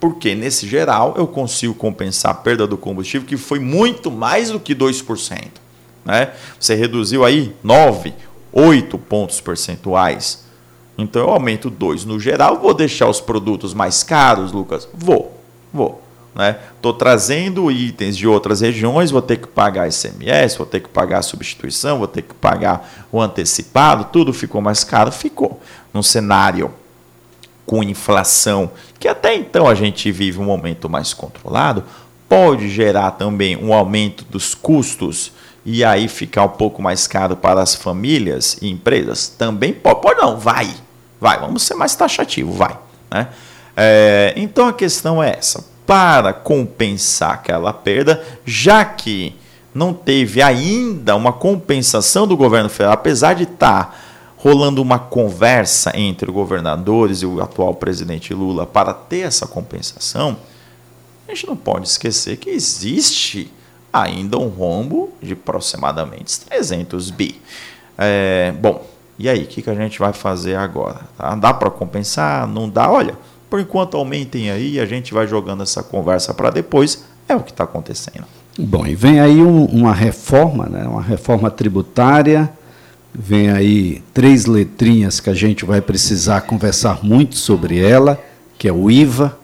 porque 0.00 0.34
nesse 0.34 0.68
geral 0.68 1.14
eu 1.16 1.26
consigo 1.26 1.74
compensar 1.74 2.32
a 2.32 2.34
perda 2.34 2.66
do 2.66 2.76
combustível, 2.76 3.26
que 3.26 3.38
foi 3.38 3.58
muito 3.58 4.10
mais 4.10 4.50
do 4.50 4.60
que 4.60 4.74
2%. 4.74 5.48
Né? 6.04 6.32
Você 6.60 6.74
reduziu 6.74 7.24
aí 7.24 7.54
9, 7.62 8.12
8 8.52 8.98
pontos 8.98 9.40
percentuais 9.40 10.44
Então 10.98 11.22
eu 11.22 11.30
aumento 11.30 11.70
2 11.70 12.04
no 12.04 12.20
geral, 12.20 12.60
vou 12.60 12.74
deixar 12.74 13.08
os 13.08 13.18
produtos 13.18 13.72
mais 13.72 14.02
caros, 14.02 14.52
Lucas? 14.52 14.86
Vou, 14.92 15.40
vou. 15.72 16.03
Estou 16.34 16.92
né? 16.92 16.98
trazendo 16.98 17.70
itens 17.70 18.16
de 18.16 18.26
outras 18.26 18.60
regiões, 18.60 19.12
vou 19.12 19.22
ter 19.22 19.36
que 19.36 19.46
pagar 19.46 19.88
ICMS, 19.88 20.58
vou 20.58 20.66
ter 20.66 20.80
que 20.80 20.88
pagar 20.88 21.18
a 21.18 21.22
substituição, 21.22 21.98
vou 21.98 22.08
ter 22.08 22.22
que 22.22 22.34
pagar 22.34 23.06
o 23.12 23.20
antecipado, 23.20 24.08
tudo 24.12 24.32
ficou 24.32 24.60
mais 24.60 24.82
caro? 24.82 25.12
Ficou. 25.12 25.60
Num 25.92 26.02
cenário 26.02 26.74
com 27.64 27.84
inflação, 27.84 28.72
que 28.98 29.06
até 29.06 29.34
então 29.36 29.68
a 29.68 29.76
gente 29.76 30.10
vive 30.10 30.40
um 30.40 30.44
momento 30.44 30.90
mais 30.90 31.14
controlado, 31.14 31.84
pode 32.28 32.68
gerar 32.68 33.12
também 33.12 33.56
um 33.56 33.72
aumento 33.72 34.24
dos 34.24 34.54
custos 34.54 35.32
e 35.64 35.84
aí 35.84 36.08
ficar 36.08 36.42
um 36.42 36.48
pouco 36.48 36.82
mais 36.82 37.06
caro 37.06 37.36
para 37.36 37.62
as 37.62 37.76
famílias 37.76 38.58
e 38.60 38.68
empresas? 38.68 39.28
Também 39.28 39.72
pode. 39.72 40.02
Pode 40.02 40.20
não, 40.20 40.36
vai. 40.36 40.68
Vai, 41.20 41.38
vamos 41.38 41.62
ser 41.62 41.74
mais 41.74 41.94
taxativo, 41.94 42.52
vai. 42.52 42.76
Né? 43.10 43.28
É, 43.76 44.34
então 44.36 44.66
a 44.66 44.72
questão 44.72 45.22
é 45.22 45.30
essa 45.38 45.73
para 45.86 46.32
compensar 46.32 47.34
aquela 47.34 47.72
perda, 47.72 48.22
já 48.44 48.84
que 48.84 49.36
não 49.74 49.92
teve 49.92 50.40
ainda 50.40 51.16
uma 51.16 51.32
compensação 51.32 52.26
do 52.26 52.36
governo 52.36 52.68
federal, 52.68 52.94
apesar 52.94 53.34
de 53.34 53.42
estar 53.42 53.84
tá 53.84 53.94
rolando 54.36 54.80
uma 54.80 54.98
conversa 54.98 55.92
entre 55.94 56.30
governadores 56.30 57.22
e 57.22 57.26
o 57.26 57.42
atual 57.42 57.74
presidente 57.74 58.32
Lula 58.32 58.66
para 58.66 58.92
ter 58.94 59.20
essa 59.20 59.46
compensação, 59.46 60.36
a 61.26 61.34
gente 61.34 61.46
não 61.46 61.56
pode 61.56 61.88
esquecer 61.88 62.36
que 62.36 62.50
existe 62.50 63.50
ainda 63.92 64.38
um 64.38 64.48
rombo 64.48 65.12
de 65.22 65.32
aproximadamente 65.32 66.40
300 66.40 67.10
bi. 67.10 67.40
É, 67.96 68.52
bom, 68.52 68.84
e 69.18 69.28
aí, 69.28 69.44
o 69.44 69.46
que, 69.46 69.62
que 69.62 69.70
a 69.70 69.74
gente 69.74 69.98
vai 69.98 70.12
fazer 70.12 70.56
agora? 70.56 71.00
Tá? 71.16 71.34
Dá 71.36 71.54
para 71.54 71.70
compensar? 71.70 72.46
Não 72.48 72.68
dá? 72.68 72.90
Olha, 72.90 73.16
por 73.48 73.60
enquanto 73.60 73.96
aumentem 73.96 74.50
aí, 74.50 74.80
a 74.80 74.86
gente 74.86 75.14
vai 75.14 75.26
jogando 75.26 75.62
essa 75.62 75.82
conversa 75.82 76.34
para 76.34 76.50
depois. 76.50 77.04
É 77.28 77.34
o 77.34 77.40
que 77.40 77.50
está 77.50 77.64
acontecendo. 77.64 78.24
Bom, 78.58 78.86
e 78.86 78.94
vem 78.94 79.20
aí 79.20 79.42
um, 79.42 79.64
uma 79.64 79.92
reforma, 79.92 80.66
né? 80.66 80.86
uma 80.86 81.02
reforma 81.02 81.50
tributária. 81.50 82.50
Vem 83.12 83.50
aí 83.50 84.02
três 84.12 84.46
letrinhas 84.46 85.20
que 85.20 85.30
a 85.30 85.34
gente 85.34 85.64
vai 85.64 85.80
precisar 85.80 86.42
conversar 86.42 87.02
muito 87.02 87.36
sobre 87.36 87.78
ela, 87.78 88.20
que 88.58 88.68
é 88.68 88.72
o 88.72 88.90
IVA. 88.90 89.36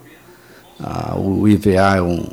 Ah, 0.79 1.15
o 1.17 1.47
IVA 1.47 1.97
é 1.97 2.01
um 2.01 2.25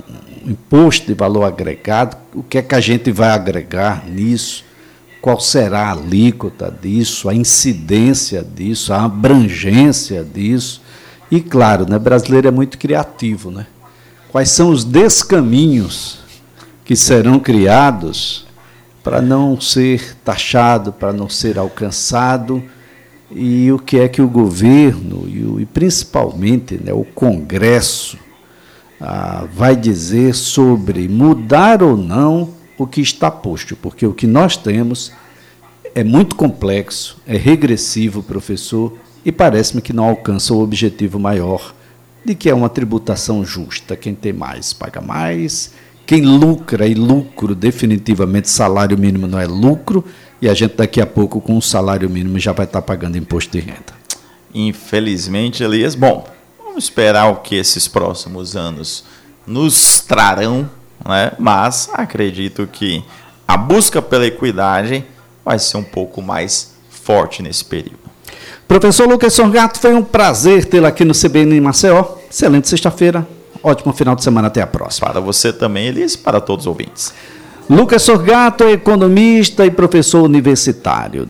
imposto 0.47 1.07
de 1.07 1.15
valor 1.15 1.45
agregado. 1.45 2.17
O 2.35 2.43
que 2.43 2.59
é 2.59 2.63
que 2.63 2.75
a 2.75 2.81
gente 2.81 3.11
vai 3.11 3.31
agregar 3.31 4.05
nisso? 4.09 4.65
Qual 5.21 5.41
será 5.41 5.89
a 5.89 5.93
alíquota 5.93 6.75
disso, 6.81 7.29
a 7.29 7.35
incidência 7.35 8.43
disso, 8.43 8.93
a 8.93 9.05
abrangência 9.05 10.25
disso? 10.25 10.81
E 11.31 11.41
claro, 11.41 11.89
né, 11.89 11.99
brasileiro 11.99 12.49
é 12.49 12.51
muito 12.51 12.79
criativo, 12.79 13.51
né? 13.51 13.67
Quais 14.31 14.51
são 14.51 14.71
os 14.71 14.85
descaminhos 14.85 16.19
que 16.85 16.95
serão 16.97 17.39
criados 17.39 18.47
para 19.03 19.21
não 19.21 19.61
ser 19.61 20.17
taxado, 20.25 20.93
para 20.93 21.13
não 21.13 21.29
ser 21.29 21.59
alcançado? 21.59 22.63
E 23.31 23.71
o 23.73 23.79
que 23.79 23.99
é 23.99 24.09
que 24.09 24.23
o 24.23 24.29
governo 24.29 25.29
e, 25.29 25.45
o, 25.45 25.61
e 25.61 25.67
principalmente 25.67 26.81
né, 26.83 26.93
o 26.93 27.05
Congresso 27.05 28.19
ah, 29.01 29.47
vai 29.53 29.77
dizer 29.77 30.35
sobre 30.35 31.09
mudar 31.09 31.83
ou 31.83 31.97
não 31.97 32.51
o 32.79 32.87
que 32.87 33.03
está 33.03 33.31
posto? 33.31 33.77
Porque 33.77 34.07
o 34.07 34.15
que 34.15 34.27
nós 34.27 34.57
temos 34.57 35.13
é 35.95 36.03
muito 36.05 36.37
complexo, 36.37 37.19
é 37.27 37.37
regressivo, 37.37 38.23
professor, 38.23 38.97
e 39.25 39.33
parece-me 39.33 39.83
que 39.83 39.93
não 39.93 40.05
alcança 40.05 40.55
o 40.55 40.63
objetivo 40.63 41.19
maior 41.19 41.75
de 42.25 42.35
que 42.35 42.49
é 42.49 42.55
uma 42.55 42.69
tributação 42.69 43.45
justa. 43.45 43.97
Quem 43.97 44.15
tem 44.15 44.33
mais 44.33 44.73
paga 44.73 45.01
mais, 45.01 45.73
quem 46.07 46.23
lucra 46.23 46.87
e 46.87 46.95
lucro, 46.95 47.55
definitivamente 47.55 48.49
salário 48.49 48.97
mínimo 48.97 49.27
não 49.27 49.39
é 49.39 49.47
lucro, 49.47 50.05
e 50.41 50.49
a 50.49 50.55
gente 50.55 50.75
daqui 50.77 51.01
a 51.01 51.07
pouco 51.07 51.41
com 51.41 51.57
o 51.57 51.63
salário 51.63 52.09
mínimo 52.09 52.39
já 52.39 52.53
vai 52.53 52.65
estar 52.65 52.81
pagando 52.81 53.19
imposto 53.19 53.53
de 53.53 53.61
renda. 53.61 53.99
Infelizmente, 54.55 55.63
Elias, 55.63 55.95
bom, 55.95 56.27
vamos 56.59 56.85
esperar 56.85 57.29
o 57.31 57.37
que 57.37 57.57
esses 57.57 57.87
próximos 57.87 58.57
anos 58.57 59.05
nos 59.47 60.01
trarão, 60.01 60.71
né? 61.07 61.33
mas 61.39 61.91
acredito 61.93 62.67
que 62.67 63.05
a 63.47 63.57
busca 63.57 64.01
pela 64.01 64.27
equidade 64.27 65.05
vai 65.45 65.59
ser 65.59 65.77
um 65.77 65.85
pouco 65.85 66.23
mais 66.23 66.75
forte 66.89 67.43
nesse 67.43 67.65
período. 67.65 67.98
Professor 68.69 69.09
Lucas 69.09 69.33
Sorgato, 69.33 69.81
foi 69.81 69.95
um 69.95 70.05
prazer 70.05 70.67
tê-lo 70.67 70.87
aqui 70.87 71.03
no 71.03 71.15
CBN 71.15 71.57
em 71.57 71.61
Maceió. 71.61 72.05
Excelente 72.31 72.69
sexta-feira. 72.69 73.27
Ótimo 73.63 73.95
final 73.95 74.15
de 74.15 74.23
semana. 74.23 74.49
Até 74.49 74.61
a 74.61 74.67
próxima. 74.67 75.09
Para 75.09 75.21
você 75.21 75.55
também, 75.55 75.87
Elis, 75.87 76.15
para 76.15 76.39
todos 76.39 76.65
os 76.65 76.69
ouvintes. 76.69 77.15
Lucas 77.69 78.03
Sorgato, 78.03 78.65
economista 78.65 79.65
e 79.65 79.71
professor 79.71 80.23
universitário. 80.23 81.27